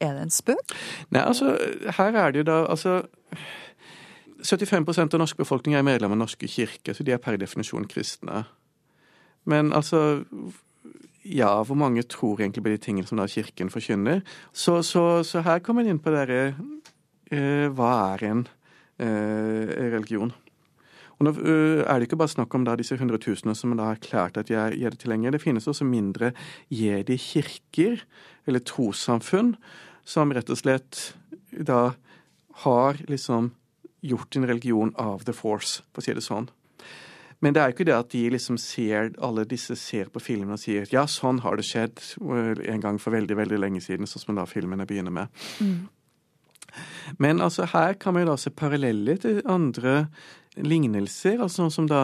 [0.00, 0.76] Er det en spøk?
[1.10, 1.56] Nei, altså,
[1.98, 3.00] her er det jo da altså
[4.42, 8.44] 75% av norsk befolkning er medlem av norske kirke, så de er per definisjon kristne.
[9.44, 10.22] Men altså
[11.28, 14.22] Ja, hvor mange tror egentlig på de tingene som da Kirken forkynner?
[14.52, 16.54] Så, så, så her kommer en inn på dere
[17.30, 18.46] eh, Hva er en
[18.96, 20.32] eh, religion?
[21.18, 23.98] Og nå eh, er det ikke bare snakk om da disse hundretusener som da har
[23.98, 25.34] erklært at de er jedi-tilhengere.
[25.36, 26.32] Det finnes også mindre
[26.72, 28.04] jedi-kirker,
[28.48, 29.56] eller trossamfunn,
[30.08, 31.00] som rett og slett
[31.52, 31.92] da
[32.64, 33.52] har liksom
[34.00, 36.48] gjort en religion av the force, for å si det sånn.
[37.42, 40.56] Men det er jo ikke det at de liksom ser, alle disse ser på filmen
[40.56, 44.24] og sier ja, sånn har det skjedd en gang for veldig veldig lenge siden, sånn
[44.24, 45.44] som da filmene begynner med.
[45.62, 45.86] Mm.
[47.22, 50.08] Men altså her kan man jo da se paralleller til andre
[50.58, 52.02] lignelser, altså sånn som da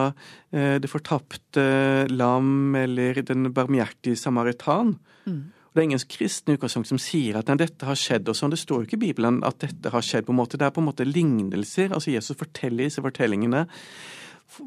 [0.55, 1.65] eh, Det fortapte
[2.07, 4.95] lam eller Den barmhjertige samaritan.
[5.27, 5.41] Mm.
[5.75, 8.53] Det er ingen kristne utgangspunkt som sier at dette har skjedd og sånn.
[8.53, 10.23] Det står jo ikke i Bibelen at dette har skjedd.
[10.23, 10.55] på en måte.
[10.55, 11.91] Det er på en måte lignelser.
[11.91, 13.65] Altså Jesus forteller disse fortellingene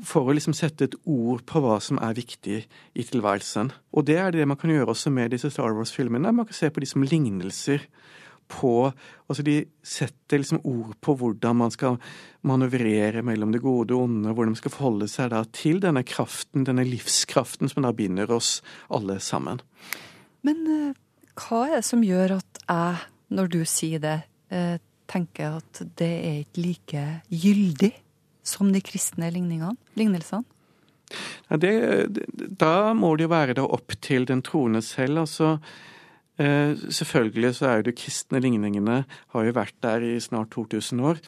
[0.04, 3.72] for å liksom sette et ord på hva som er viktig i tilværelsen.
[3.96, 6.34] Og det er det man kan gjøre også med disse Star Wars-filmene.
[6.34, 7.88] Man kan se på de som lignelser
[8.48, 8.90] på
[9.28, 11.98] Altså de setter liksom ord på hvordan man skal
[12.48, 16.64] manøvrere mellom det gode og onde, hvordan man skal forholde seg da til denne kraften,
[16.64, 19.60] denne livskraften som da binder oss alle sammen.
[20.48, 20.98] Men eh,
[21.38, 23.00] hva er det som gjør at jeg,
[23.36, 24.18] når du sier det,
[24.54, 24.76] eh,
[25.08, 27.92] tenker at det er ikke like gyldig
[28.46, 30.44] som de kristne lignelsene?
[31.48, 31.72] Det,
[32.60, 35.24] da må det jo være opp til den troende selv.
[35.24, 35.54] altså
[36.36, 38.98] eh, Selvfølgelig så er jo de kristne ligningene
[39.32, 41.24] har jo vært der i snart 2000 år.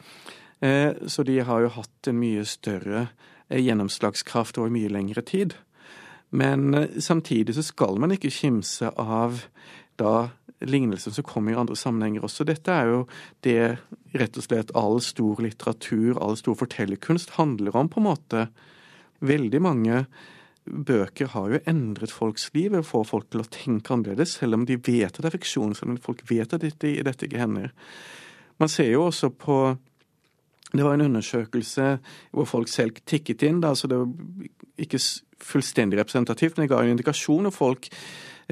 [1.09, 3.07] Så de har jo hatt en mye større
[3.49, 5.55] gjennomslagskraft over mye lengre tid.
[6.31, 9.43] Men eh, samtidig så skal man ikke kimse av
[9.99, 10.29] da
[10.61, 12.45] lignelsen som kommer i andre sammenhenger også.
[12.47, 12.99] Dette er jo
[13.45, 13.61] det
[14.17, 18.45] rett og slett all stor litteratur, all stor fortellerkunst handler om, på en måte.
[19.25, 20.03] Veldig mange
[20.65, 24.65] bøker har jo endret folks liv og får folk til å tenke annerledes, selv om
[24.69, 27.73] de vet at det er fiksjon, selv om folk vet at dette, dette ikke hender.
[28.61, 29.77] Man ser jo også på
[30.71, 31.85] Det var en undersøkelse
[32.31, 33.57] hvor folk selv tikket inn.
[33.59, 34.07] Da, så det var
[34.79, 34.99] ikke
[35.45, 37.49] fullstendig representativt, men det ga en indikasjon.
[37.49, 37.89] Og folk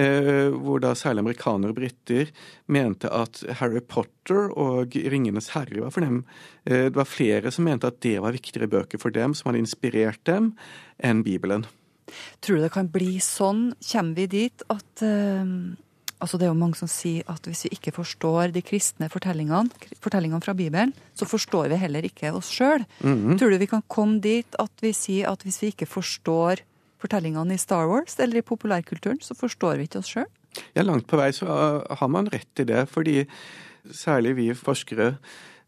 [0.00, 2.30] Eh, hvor da særlig amerikanere og briter
[2.72, 6.22] mente at Harry Potter og Ringenes herre var for dem
[6.64, 9.60] eh, Det var flere som mente at det var viktigere bøker for dem, som hadde
[9.60, 10.54] inspirert dem,
[11.04, 11.66] enn Bibelen.
[12.40, 13.74] Tror du det kan bli sånn?
[13.90, 15.54] Kommer vi dit at eh,
[16.20, 19.72] Altså Det er jo mange som sier at hvis vi ikke forstår de kristne fortellingene,
[20.04, 22.84] fortellingene fra Bibelen, så forstår vi heller ikke oss sjøl.
[23.00, 23.38] Mm -hmm.
[23.38, 26.60] Tror du vi kan komme dit at vi sier at hvis vi ikke forstår
[27.00, 30.28] fortellingene i Star Wars eller i populærkulturen, så forstår vi ikke oss sjøl?
[30.74, 31.48] Ja, langt på vei så
[31.84, 33.22] har man rett i det, fordi
[33.94, 35.14] særlig vi forskere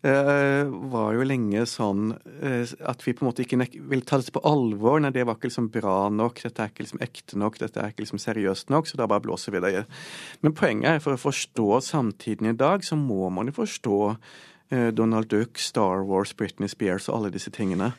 [0.03, 4.35] eh, var jo lenge sånn eh, at vi på en måte ikke ville ta dette
[4.35, 5.01] på alvor.
[5.03, 7.95] Nei, det var ikke liksom bra nok, dette er ikke liksom ekte nok, dette er
[7.95, 9.85] ikke liksom seriøst nok, så da bare blåser vi det.
[10.43, 14.91] Men poenget er for å forstå samtiden i dag, så må man jo forstå eh,
[14.91, 17.93] Donald Duck, Star Wars, Britney Spears og alle disse tingene.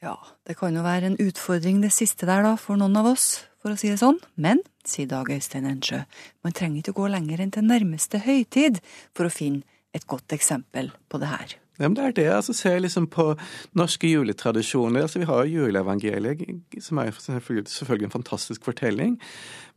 [0.00, 0.14] Ja,
[0.48, 3.74] det kan jo være en utfordring det siste der, da, for noen av oss, for
[3.74, 4.16] å si det sånn.
[4.40, 5.98] Men, sier Dag Øystein Ensjø,
[6.40, 8.80] man trenger ikke gå lenger enn til nærmeste høytid
[9.12, 9.60] for å finne
[9.92, 11.52] et godt eksempel på det her.
[11.80, 12.28] Ja, men det er det.
[12.34, 13.30] altså Se liksom på
[13.78, 15.06] norske juletradisjoner.
[15.06, 19.16] altså Vi har juleevangeliet, som er selvfølgelig en fantastisk fortelling.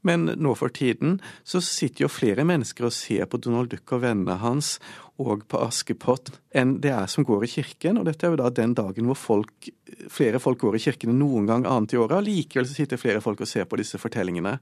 [0.03, 4.01] Men nå for tiden så sitter jo flere mennesker og ser på Donald Duck og
[4.03, 4.75] vennene hans
[5.21, 8.01] og på Askepott enn det er som går i kirken.
[8.01, 9.69] Og dette er jo da den dagen hvor folk,
[10.11, 12.17] flere folk går i kirken enn noen gang annet i året.
[12.19, 14.57] Og likevel så sitter flere folk og ser på disse fortellingene.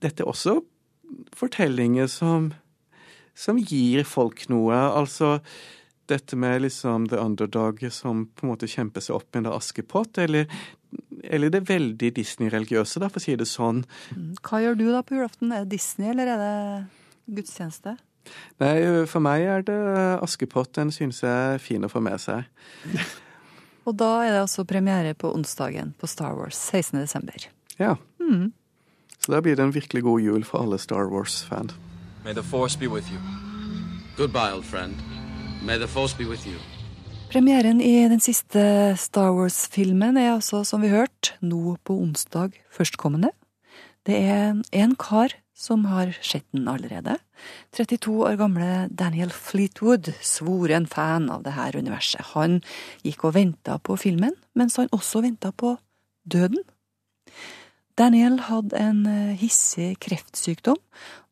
[0.00, 0.62] Dette er også
[1.36, 2.48] fortellinger som,
[3.36, 4.80] som gir folk noe.
[4.96, 5.42] Altså
[6.10, 10.50] dette med liksom the underdog som på en måte kjemper seg opp under Askepott, eller,
[11.24, 13.84] eller det veldig Disney-religiøse, for å si det sånn.
[14.16, 14.30] Mm.
[14.44, 15.54] Hva gjør du da på julaften?
[15.54, 16.54] Er det Disney, eller er det
[17.40, 17.96] gudstjeneste?
[18.60, 18.74] Nei,
[19.08, 19.80] for meg er det
[20.20, 20.74] Askepott.
[20.76, 22.46] Den synes jeg er fin å få med seg.
[23.88, 27.00] Og da er det altså premiere på onsdagen på Star Wars, 16.
[27.00, 27.48] desember.
[27.80, 27.96] Ja.
[28.20, 28.52] Mm.
[29.18, 31.72] Så da blir det en virkelig god jul for alle Star Wars-fan.
[32.24, 33.18] May the force be with you.
[34.16, 34.94] Goodbye, old friend.
[37.30, 38.62] Premieren i den siste
[38.98, 43.30] Star Wars-filmen er altså, som vi hørte, nå på onsdag førstkommende.
[44.08, 47.18] Det er en kar som har sett den allerede.
[47.76, 52.32] 32 år gamle Daniel Fleetwood, svoren fan av det her universet.
[52.32, 52.62] Han
[53.04, 55.76] gikk og venta på filmen, mens han også venta på
[56.24, 56.64] døden.
[58.00, 60.80] Daniel hadde en eh, hissig kreftsykdom,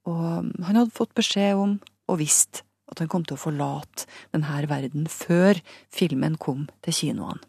[0.08, 4.64] og han hadde fått beskjed om, og visst, at han kom til å forlate denne
[4.70, 5.61] verden før
[5.94, 7.40] filmen kom til kinoene.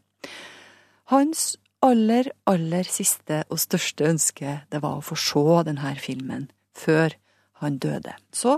[1.10, 7.16] Hans aller, aller siste og største ønske det var å få se denne filmen før
[7.60, 8.14] han døde.
[8.32, 8.58] Så,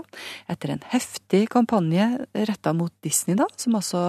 [0.50, 4.02] etter en heftig kampanje retta mot Disney, da, som altså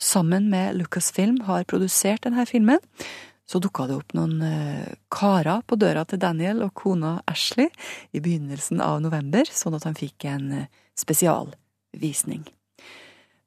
[0.00, 2.80] sammen med Lucasfilm har produsert denne filmen,
[3.50, 7.66] så dukka det opp noen eh, karer på døra til Daniel og kona Ashley
[8.14, 11.50] i begynnelsen av november, sånn at han fikk en eh, spesial
[11.92, 12.44] visning.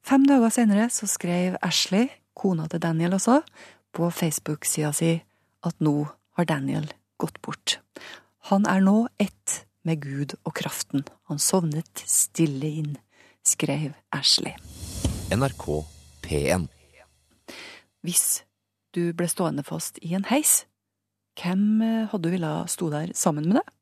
[0.04, 3.40] Fem dager senere så skrev Ashley, kona til Daniel også,
[3.94, 5.14] på Facebook-sida si
[5.64, 5.94] at nå
[6.36, 6.90] har Daniel
[7.22, 7.78] gått bort.
[8.50, 11.04] Han er nå ett med Gud og kraften.
[11.30, 12.92] Han sovnet stille inn,
[13.46, 14.52] skrev Ashley.
[15.32, 15.64] NRK
[16.24, 16.68] P1
[18.04, 18.44] Hvis
[18.94, 20.64] du ble stående fast i en heis,
[21.40, 23.72] hvem eh, hadde du villet stå der sammen med deg?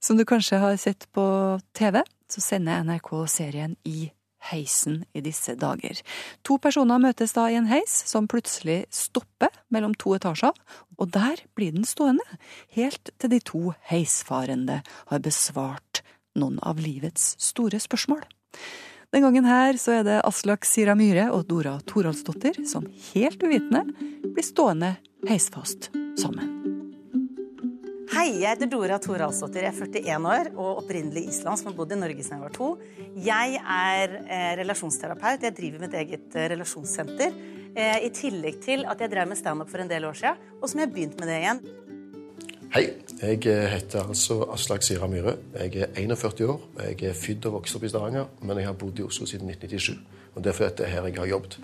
[0.00, 1.24] Som du kanskje har sett på
[1.76, 2.00] TV,
[2.32, 4.10] så sender NRK serien I
[4.50, 6.00] heisen i disse dager.
[6.48, 10.54] To personer møtes da i en heis som plutselig stopper mellom to etasjer,
[10.96, 12.24] og der blir den stående,
[12.76, 16.02] helt til de to heisfarende har besvart
[16.38, 18.24] noen av livets store spørsmål.
[19.10, 23.82] Den gangen her så er det Aslak Sira Myhre og Dora Toralsdottir som helt uvitende
[24.30, 24.94] blir stående
[25.26, 25.90] heisfast
[26.20, 26.59] sammen.
[28.10, 29.62] Hei, jeg heter Dora Toralsdottir.
[29.68, 32.70] Jeg er 41 år og opprinnelig islandsk, men bodd i Norge siden jeg var to.
[33.22, 35.44] Jeg er eh, relasjonsterapeut.
[35.46, 37.36] Jeg driver mitt eget eh, relasjonssenter.
[37.70, 40.66] Eh, I tillegg til at jeg drev med standup for en del år siden, og
[40.66, 41.62] som jeg har begynt med det igjen.
[42.74, 42.84] Hei,
[43.20, 45.36] jeg heter altså Aslak Sira Myhre.
[45.60, 46.66] Jeg er 41 år.
[46.88, 49.54] Jeg er født og vokst opp i Stavanger, men jeg har bodd i Oslo siden
[49.54, 50.19] 1997.
[50.34, 51.58] Og Derfor er det her jeg har jobbet.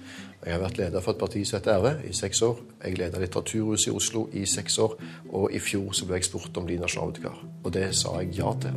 [0.44, 2.60] Jeg har vært leder for et parti som heter RV i seks år.
[2.84, 4.96] Jeg leda Litteraturhuset i Oslo i seks år,
[5.28, 7.44] og i fjor så ble jeg spurt om å bli nasjonalbibliotekar.
[7.64, 8.76] Og det sa jeg ja til.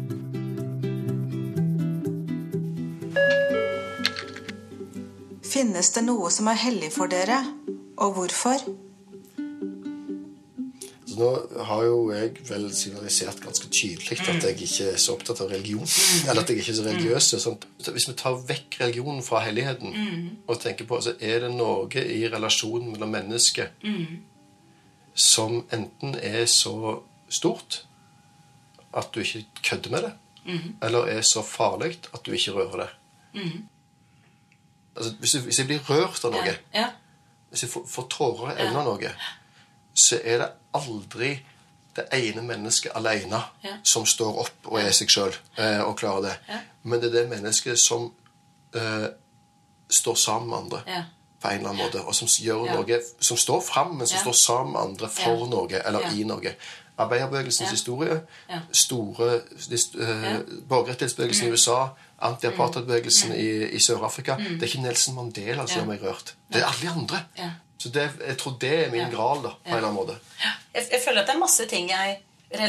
[5.50, 7.42] Finnes det noe som er hellig for dere,
[7.98, 8.89] og hvorfor?
[11.20, 11.30] Nå
[11.68, 15.84] har jo jeg vel signalisert ganske tydelig at jeg ikke er så opptatt av religion.
[16.30, 17.34] Eller at jeg ikke er så religiøs.
[17.34, 17.68] og sånt.
[17.84, 19.94] Så Hvis vi tar vekk religionen fra helligheten
[20.48, 23.74] og tenker på så er det noe i relasjonen mellom mennesker
[25.14, 27.82] som enten er så stort
[28.96, 30.14] at du ikke kødder med det,
[30.84, 32.90] eller er så farlig at du ikke rører det.
[34.96, 36.56] Altså, hvis, jeg, blir rørt av noe,
[37.50, 39.12] hvis jeg får, får tårer av noe,
[40.00, 41.32] så er det aldri
[41.98, 43.76] det ene mennesket alene Ja.
[43.84, 46.36] som står opp og er seg sjøl eh, og klarer det.
[46.48, 46.60] Ja.
[46.84, 48.12] Men det er det mennesket som
[48.76, 49.08] eh,
[49.90, 51.02] står sammen med andre Ja.
[51.42, 54.38] på en eller annen måte, og som gjør noe som står fram, men som står
[54.38, 56.56] sammen med andre for noe, eller i noe.
[57.00, 58.22] Arbeiderbevegelsens historie,
[58.76, 61.54] store eh, borgerrettighetsbevegelsen i Mm.
[61.54, 61.78] USA,
[62.22, 64.60] antiapartheidbevegelsen i, i Sør-Afrika Mm.
[64.60, 66.34] Det er ikke Nelson Mandela som gjør meg rørt.
[66.54, 67.22] Det er alle de andre.
[67.80, 69.10] Så det, jeg tror det er min Ja.
[69.14, 70.18] gral, da, på en eller annen måte.
[70.76, 72.18] Jeg, jeg føler at det er masse ting jeg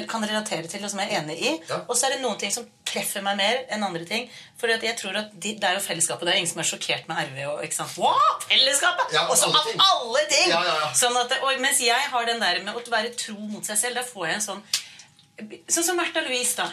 [0.08, 1.50] kan relatere til og som jeg er enig i.
[1.88, 4.26] Og så er det noen ting som treffer meg mer enn andre ting.
[4.60, 6.26] For jeg tror at de, Det er jo fellesskapet.
[6.28, 7.38] Det er ingen som er sjokkert med RV.
[7.54, 7.96] og ikke sant?
[7.98, 9.14] Wow, fellesskapet!
[9.16, 10.50] Ja, og så av alle ting!
[10.52, 10.92] Ja, ja, ja.
[10.94, 13.94] Sånn at, og mens jeg har den der med å være tro mot seg selv,
[13.96, 14.62] der får jeg en sånn
[15.72, 16.68] Sånn som Märtha Louise, da.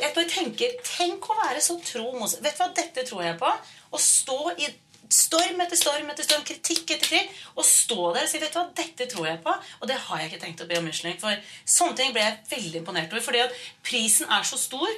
[0.00, 3.36] Jeg tenker, Tenk å være så tro mot seg Vet du hva, dette tror jeg
[3.38, 3.50] på.
[3.92, 4.70] Å stå i
[5.08, 8.60] storm etter storm etter storm, kritikk etter kritikk, og stå der og si vet du
[8.60, 11.20] hva, dette tror jeg på, og det har jeg ikke tenkt å be om unnskyldning
[11.22, 11.50] for.
[11.64, 14.90] Sånne ting ble jeg veldig imponert over, fordi at prisen er så stor,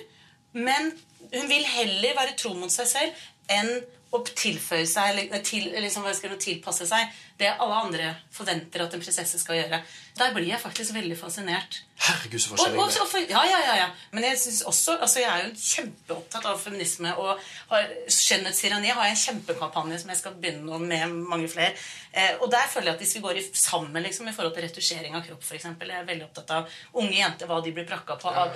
[0.53, 0.93] men
[1.33, 3.71] hun vil heller være tro mot seg selv enn
[4.13, 6.05] å tilføye seg, eller til, liksom,
[6.39, 9.81] tilpasse seg det alle andre forventer at en prinsesse skal gjøre.
[10.19, 11.81] Der blir jeg faktisk veldig fascinert.
[12.03, 13.89] Herregud, så forskjellig og, og ja, ja, ja, ja.
[14.13, 17.15] Men jeg synes også, altså jeg er jo kjempeopptatt av feminisme.
[17.23, 17.41] Og
[17.73, 17.89] har,
[18.19, 21.73] skjønnhetstyranni har jeg en kjempekampanje som jeg skal begynne med mange flere.
[22.13, 24.69] Eh, og der føler jeg at hvis vi går i, sammen liksom, i forhold til
[24.69, 28.21] retusjering av kropp, eksempel, Jeg er veldig opptatt av unge jenter, hva de blir prakka
[28.21, 28.29] på.
[28.29, 28.53] av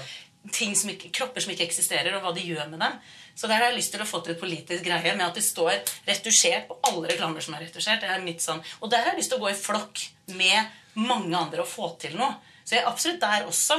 [0.52, 2.98] som ikke, Kropper som ikke eksisterer, og hva de gjør med dem.
[3.36, 5.44] Så der har jeg lyst til å få til et politisk greie med at det
[5.44, 5.74] står
[6.06, 8.00] retusjert på alle reklamer som er retusjert.
[8.00, 8.62] Det er mitt sånn.
[8.80, 10.06] Og der har jeg lyst til å gå i flokk
[10.38, 12.38] med mange andre og få til noe.
[12.64, 13.76] Så jeg er absolutt der også.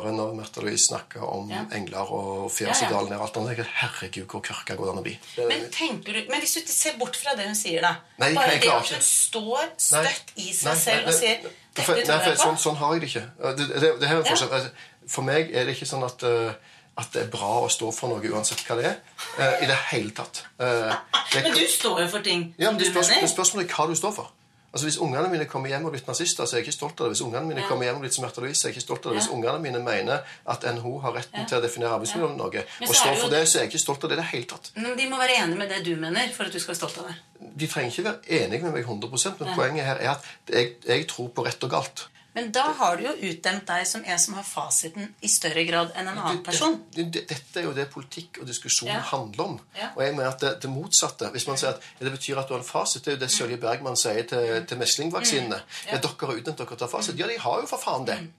[0.00, 1.64] Når Märtha Louise snakker om Ja.
[1.76, 2.88] engler og Ja, ja.
[2.96, 5.18] og alt annet, herregud, hvor kørka går det an å bli?
[5.48, 8.32] Men, tenker du, men hvis du ikke ser bort fra det hun sier, da Nei,
[8.34, 11.84] Bare det at hun står støtt i seg Nei, selv nei, og sier nei, Dette
[11.84, 12.42] tror nei, jeg på.
[12.42, 13.26] sånn, sånn har jeg det ikke.
[13.56, 14.70] Det, det, det her er en forskjell.
[15.10, 16.52] For meg er det ikke sånn at, eh,
[17.00, 18.98] at det er bra å stå for noe uansett hva det er.
[19.38, 20.44] eh, I det hele tatt.
[20.60, 20.92] Eh,
[21.32, 23.22] det- Men du står jo for ting Ja, men du spørs, mener.
[23.26, 24.30] men Spørsmålet er hva du står for.
[24.72, 27.08] Altså Hvis ungene mine kommer hjem og blitt nazister, så er jeg ikke stolt av
[27.08, 27.16] det.
[27.16, 27.66] Hvis ungene mine Ja.
[27.66, 29.18] kommer hjem og blitt som Märtha Louise, så er jeg ikke stolt av det.
[29.22, 29.34] Hvis Ja.
[29.34, 31.44] ungene mine mener at NHO har retten Ja.
[31.44, 32.36] til å definere arbeidsmiljøet ja.
[32.36, 34.44] Norge, og står for det, så er jeg ikke stolt av det i det hele
[34.44, 34.70] tatt.
[34.76, 36.98] Men De må være enige med det du mener, for at du skal være stolt
[36.98, 37.16] av det.
[37.58, 41.06] De trenger ikke være enige med meg 100 men poenget her er at jeg, jeg
[41.08, 42.06] tror på rett og galt.
[42.34, 45.90] Men da har du jo utdømt deg som en som har fasiten i større grad
[45.98, 46.76] enn en annen person.
[46.94, 49.00] Det- det- Dette er jo det politikk og diskusjon Ja.
[49.00, 49.60] handler om.
[49.76, 49.88] Ja.
[49.96, 52.48] Og jeg mener at det, det motsatte Hvis man sier at ja, det betyr at
[52.48, 55.56] du har en fasit, det er jo det Sølje Bergman sier til, til meslingvaksinene.
[55.56, 55.90] Mm.
[55.92, 55.98] Ja.
[55.98, 57.18] dere har utnevnt dere til fasit.
[57.18, 58.30] Ja, de har jo for faen det.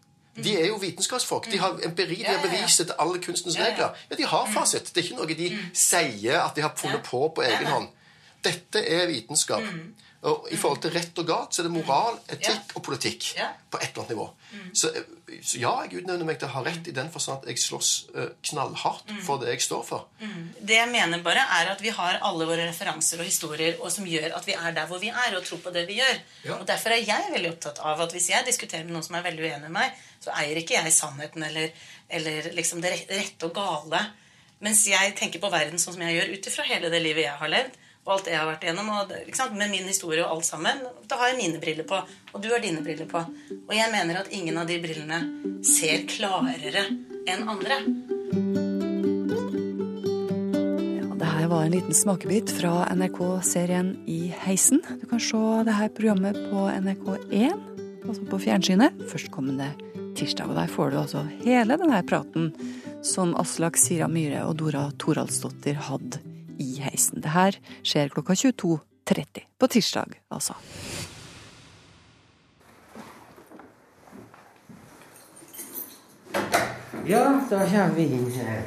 [0.43, 1.51] De er jo vitenskapsfolk.
[1.51, 2.49] De har empiri, de Mm.
[2.49, 2.65] Har ja.
[2.65, 3.93] etter alle kunstens regler.
[4.09, 4.93] Ja, de har fasit.
[4.93, 7.87] Det er ikke noe de sier at de har funnet på på egen hånd.
[8.43, 9.61] Dette er vitenskap.
[10.21, 10.27] Mm.
[10.29, 13.31] Og I forhold til rett og galt så er det moral, etikk og politikk
[13.73, 14.25] på et eller annet nivå.
[14.51, 14.67] Mm.
[14.77, 14.91] Så,
[15.41, 17.89] så ja, jeg utnevner meg til å ha rett i den forstand at jeg slåss
[18.13, 20.05] eh, knallhardt for det jeg står for.
[20.21, 20.43] Mm.
[20.61, 24.05] Det jeg mener bare er at vi har alle våre referanser og historier og som
[24.05, 26.21] gjør at vi er der hvor vi er, og tror på det vi gjør.
[26.59, 29.25] Og Derfor er jeg veldig opptatt av at hvis jeg diskuterer med noen som er
[29.25, 31.71] veldig uenig med meg, så eier ikke jeg sannheten eller,
[32.13, 34.05] eller liksom det re- rette og gale.
[34.61, 37.39] Mens jeg tenker på verden sånn som jeg gjør ut ifra hele det livet jeg
[37.41, 37.80] har levd.
[38.01, 39.11] Og alt det jeg har vært igjennom, og,
[39.53, 40.79] med min historie og alt sammen.
[41.05, 41.99] Da har jeg mine briller på,
[42.33, 43.21] og du har dine briller på.
[43.67, 45.19] Og jeg mener at ingen av de brillene
[45.65, 46.87] ser klarere
[47.29, 47.77] enn andre.
[51.21, 54.81] Det her var en liten smakebit fra NRK-serien I heisen.
[55.03, 57.53] Du kan se det her programmet på NRK1,
[58.01, 59.69] altså på fjernsynet, førstkommende
[60.17, 60.49] tirsdag.
[60.49, 62.49] Og der får du altså hele denne praten
[63.05, 67.21] som Aslak Sira Myhre og Dora Toralsdottir hadde i heisen.
[67.23, 70.57] Det her skjer klokka 22.30 på tirsdag, altså.
[77.07, 78.61] Ja, da kommer vi inn her.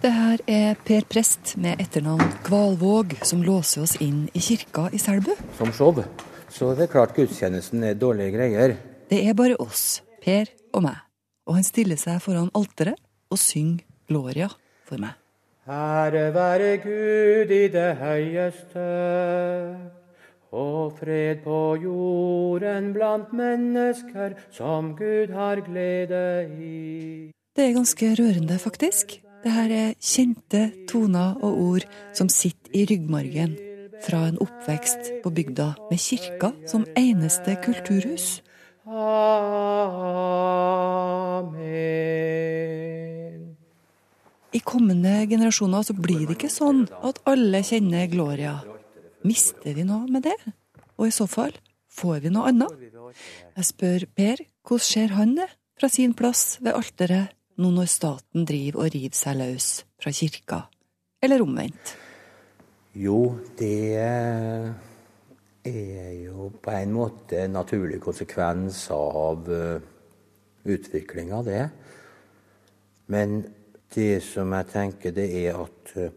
[0.00, 4.98] Det her er Per Prest med etternavn Kvalvåg, som låser oss inn i kirka i
[4.98, 5.34] Selbu.
[5.58, 6.00] Som show,
[6.48, 8.76] så det er klart gudstjenesten er dårlige greier.
[9.12, 10.96] Det er bare oss, Per og meg.
[11.44, 12.96] Og han stiller seg foran alteret
[13.30, 14.48] og synger Gloria
[14.88, 15.12] for meg.
[15.68, 18.80] Ære være Gud i det høyeste,
[20.52, 27.30] og fred på jorden blant mennesker som Gud har glede i.
[27.56, 29.20] Det er ganske rørende, faktisk.
[29.44, 33.56] Det her er kjente toner og ord som sitter i ryggmargen
[34.04, 38.42] fra en oppvekst på bygda med kirka som eneste kulturhus.
[38.86, 39.90] Amen.
[44.50, 48.56] I kommende generasjoner så blir det ikke sånn at alle kjenner Gloria.
[49.22, 50.38] Mister vi noe med det?
[50.98, 51.54] Og i så fall,
[51.86, 52.72] får vi noe annet?
[53.54, 55.46] Jeg spør Per, hvordan ser han det
[55.78, 57.30] fra sin plass ved alteret
[57.60, 59.68] nå når staten driver og river seg løs
[60.02, 60.64] fra kirka?
[61.22, 61.94] Eller omvendt?
[62.98, 64.02] Jo, det
[65.70, 69.46] er jo på en måte en naturlig konsekvens av
[70.66, 71.64] utviklinga, det.
[73.10, 73.44] Men
[73.94, 76.12] det som jeg tenker, det er at eh,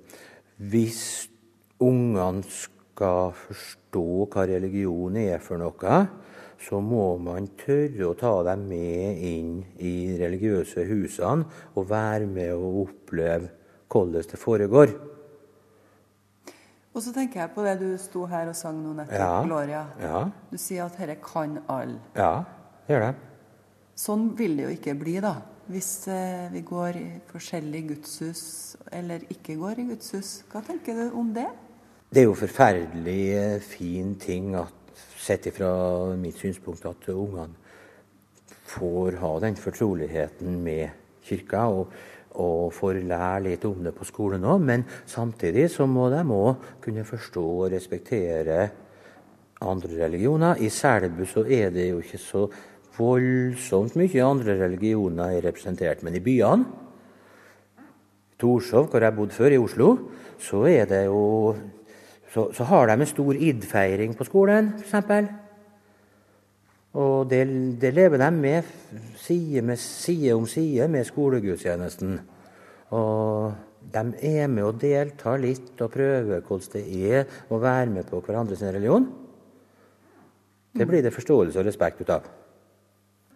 [0.69, 1.29] hvis
[1.83, 4.03] ungene skal forstå
[4.33, 5.95] hva religion er for noe,
[6.63, 11.43] så må man tørre å ta dem med inn i religiøse husene
[11.75, 13.49] og være med og oppleve
[13.91, 14.93] hvordan det foregår.
[16.93, 19.43] Og så tenker jeg på det du sto her og sang nå nettopp, Ja.
[19.43, 19.81] Gloria.
[19.99, 21.99] Ja, Du sier at dette kan alle.
[22.15, 22.43] ja
[22.87, 23.15] det gjør det.
[23.95, 25.35] Sånn vil det jo ikke bli, da.
[25.71, 30.41] Hvis eh, vi går i forskjellige gudshus, eller ikke går i gudshus.
[30.51, 31.47] Hva tenker du om det?
[32.11, 34.73] Det er jo forferdelig eh, fin ting, at,
[35.17, 35.71] sett ifra
[36.19, 37.55] mitt synspunkt, at ungene
[38.73, 40.89] får ha den fortroligheten med
[41.23, 41.69] kirka.
[41.69, 41.93] og
[42.33, 46.79] og får lære litt om det på skolen òg, men samtidig så må de òg
[46.81, 48.69] kunne forstå og respektere
[49.61, 50.57] andre religioner.
[50.57, 52.47] I Selbu så er det jo ikke så
[52.97, 56.81] voldsomt mye andre religioner er representert, men i byene
[58.43, 59.87] Torshov, hvor jeg bodde før, i Oslo,
[60.41, 61.55] så er det jo
[62.33, 65.27] Så, så har de en stor id-feiring på skolen, f.eks.
[66.97, 67.43] Og det,
[67.77, 68.71] det lever de med
[69.21, 72.19] side, med side om side med skolegudstjenesten.
[72.89, 73.53] Og
[73.93, 76.83] de er med og deltar litt og prøver hvordan det
[77.13, 79.05] er å være med på hverandres religion.
[80.73, 82.25] Det blir det forståelse og respekt ut av.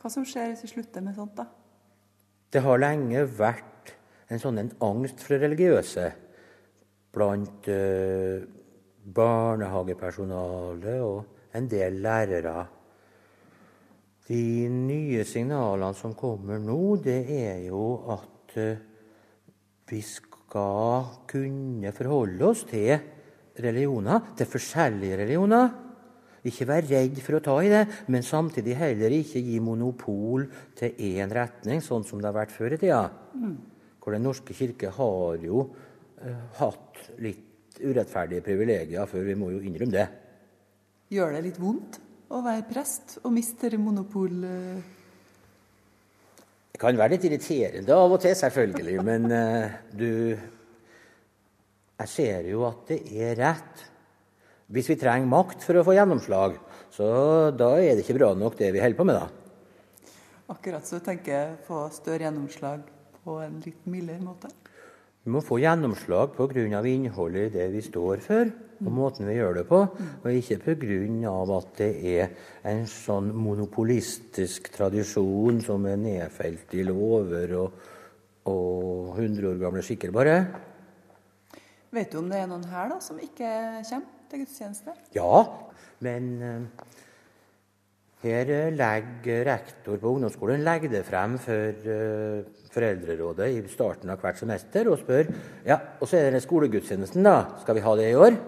[0.01, 1.47] Hva som skjer hvis vi slutter med sånt, da?
[2.53, 3.93] Det har lenge vært
[4.31, 6.05] en sånn en angst for religiøse
[7.15, 8.43] blant eh,
[9.17, 12.57] barnehagepersonale og en del lærere.
[14.27, 17.83] De nye signalene som kommer nå, det er jo
[18.17, 18.81] at eh,
[19.87, 22.97] vi skal kunne forholde oss til
[23.57, 25.69] religioner, til forskjellige religioner.
[26.45, 27.83] Ikke være redd for å ta i det,
[28.13, 30.45] men samtidig heller ikke gi monopol
[30.77, 33.07] til én retning, sånn som det har vært før i tida.
[33.33, 33.57] Mm.
[34.03, 39.59] For Den norske kirke har jo uh, hatt litt urettferdige privilegier før, vi må jo
[39.59, 40.05] innrømme det.
[41.11, 41.99] Gjør det litt vondt
[42.31, 44.37] å være prest og miste monopol?
[46.71, 50.37] Det kan være litt irriterende av og til, selvfølgelig, men uh, du
[51.97, 53.87] Jeg ser jo at det er rett.
[54.67, 56.57] Hvis vi trenger makt for å få gjennomslag,
[56.91, 57.05] så
[57.55, 60.11] da er det ikke bra nok, det vi holder på med, da.
[60.51, 62.83] Akkurat så tenker jeg få større gjennomslag
[63.23, 64.51] på en litt mildere måte?
[65.23, 66.81] Vi må få gjennomslag pga.
[66.87, 68.51] innholdet i det vi står for,
[68.83, 69.79] og måten vi gjør det på,
[70.23, 71.31] og ikke pga.
[71.57, 72.29] at det er
[72.63, 77.71] en sånn monopolistisk tradisjon som er nedfelt i lover og,
[78.51, 80.37] og 100 år gamle skikker, bare.
[81.91, 83.47] Vet du om det er noen her da som ikke
[83.87, 84.93] kommer til gudstjeneste?
[85.15, 85.43] Ja,
[86.05, 86.85] men uh,
[88.23, 94.21] her eh, legger rektor på ungdomsskolen legger det frem for uh, foreldrerådet i starten av
[94.21, 95.29] hvert semester og spør
[95.67, 97.59] ja, og så er det skolegudstjenesten, da.
[97.61, 98.39] Skal vi ha det i år?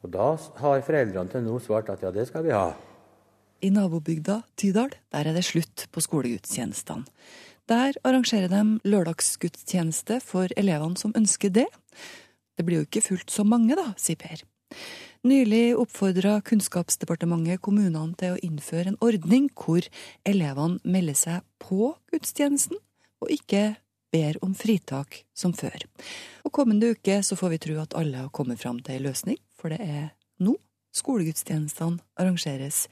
[0.00, 0.30] Og da
[0.62, 2.70] har foreldrene til nå svart at ja, det skal vi ha.
[3.60, 7.04] I nabobygda Tydal der er det slutt på skolegudstjenestene.
[7.70, 11.68] Der arrangerer de lørdagsgudstjeneste for elevene som ønsker det.
[12.60, 14.42] Det blir jo ikke fullt så mange, da, sier Per.
[15.24, 19.86] Nylig oppfordra Kunnskapsdepartementet kommunene til å innføre en ordning hvor
[20.28, 22.76] elevene melder seg på gudstjenesten,
[23.24, 23.78] og ikke
[24.12, 25.86] ber om fritak som før.
[26.44, 29.40] Og Kommende uke så får vi tro at alle har kommet fram til en løsning,
[29.56, 30.12] for det er
[30.44, 30.58] nå
[30.92, 32.82] skolegudstjenestene arrangeres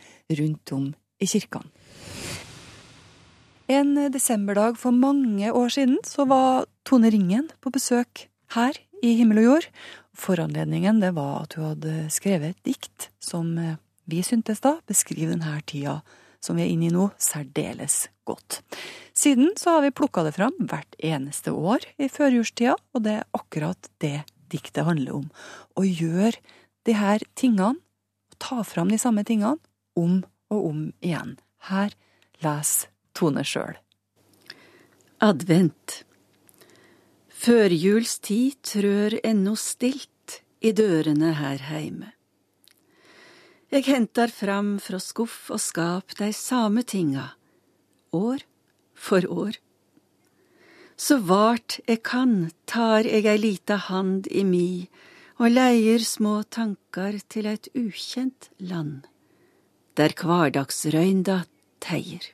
[0.41, 0.89] rundt om
[1.21, 1.69] i kirkene.
[3.69, 9.43] En desemberdag for mange år siden så var Tone Ringen på besøk her i Himmel
[9.43, 9.67] og jord,
[10.19, 13.77] Foranledningen det var at hun hadde skrevet et dikt som eh,
[14.11, 16.01] vi syntes da beskriver denne tida
[16.43, 18.61] som vi er inne i nå, særdeles godt.
[19.17, 23.29] Siden så har vi plukka det fram hvert eneste år i førjulstida, og det er
[23.35, 24.23] akkurat det
[24.53, 25.27] diktet handler om.
[25.75, 26.39] Å gjøre
[26.87, 27.81] de her tingene,
[28.39, 29.59] ta fram de samme tingene,
[29.99, 30.23] om
[30.55, 31.35] og om igjen.
[31.69, 31.91] Her
[32.45, 32.87] les
[33.19, 33.75] Tone sjøl.
[35.19, 36.05] Advent.
[37.39, 42.09] Førjulstid trør ennå stilt i dørene her heime.
[43.71, 47.29] Eg hentar fram fra skuff og skap dei same tinga,
[48.11, 48.43] år
[48.99, 49.61] for år.
[50.99, 54.89] Så vart eg kan, tar eg ei lita hand i mi
[55.39, 59.07] og leier små tankar til eit ukjent land,
[59.95, 61.45] der kvardagsrøynda
[61.79, 62.33] teier.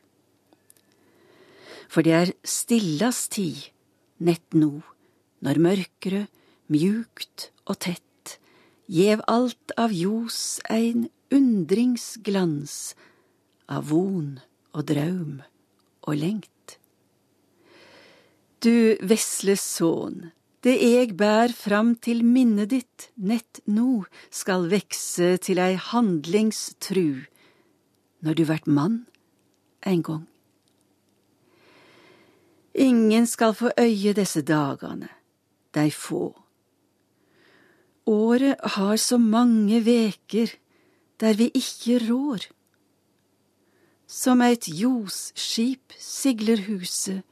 [1.93, 3.69] For det er stillas tid,
[4.17, 4.81] nett no
[5.45, 6.27] når mørkere,
[6.73, 8.39] mjukt og tett,
[8.89, 12.95] gjev alt av ljos ein undringsglans
[13.69, 14.39] av von
[14.75, 15.43] og draum
[16.05, 16.79] og lengt.
[18.65, 20.31] Du vesle son,
[20.65, 27.27] det eg bær fram til minnet ditt nett no, skal vekse til ei handlingstru,
[28.25, 29.03] når du vert mann
[29.85, 30.25] ein gong.
[32.75, 35.09] Ingen skal få øye disse dagane,
[35.75, 36.33] dei få.
[38.07, 40.53] Året har så mange veker
[41.21, 42.47] der vi ikke rår.
[44.07, 47.23] Som eit ljosskip sigler huset,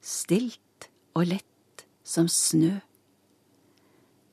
[0.00, 2.78] stilt og lett som snø.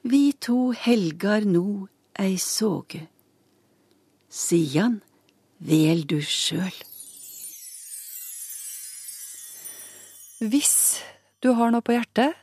[0.03, 1.88] Vi to helgar no
[2.20, 3.01] ei såge,
[4.30, 5.01] sian
[5.60, 6.76] vel du sjøl.
[10.39, 11.01] Hvis
[11.43, 12.38] du har noe på hjertet,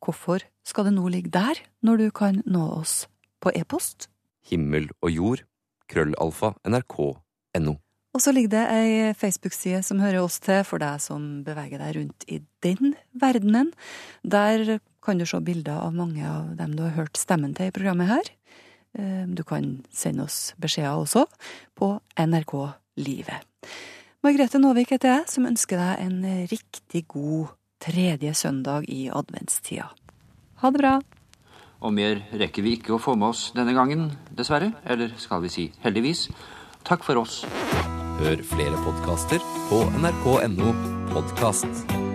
[0.00, 3.04] Hvorfor skal det nå ligge der, når du kan nå oss
[3.40, 4.08] på e-post?
[4.50, 5.44] Himmel og jord,
[5.90, 7.76] krøllalfa, nrk.no.
[8.10, 11.94] Og så ligger det ei Facebook-side som hører oss til for deg som beveger deg
[11.94, 13.70] rundt i den verdenen.
[14.26, 17.74] Der kan du se bilder av mange av dem du har hørt stemmen til i
[17.74, 18.32] programmet her.
[18.98, 21.24] Eh, du kan sende oss beskjeder også
[21.78, 22.54] på NRK
[22.98, 23.46] Livet.
[24.26, 26.18] Margrethe Nåvik heter jeg, som ønsker deg en
[26.50, 29.86] riktig god tredje søndag i adventstida.
[30.60, 30.98] Ha det bra!
[31.80, 34.74] Og mer rekker vi ikke å få med oss denne gangen, dessverre.
[34.84, 36.26] Eller skal vi si heldigvis.
[36.84, 37.40] Takk for oss.
[38.20, 39.40] Hør flere podkaster
[39.70, 40.74] på nrk.no
[41.14, 42.09] podkast.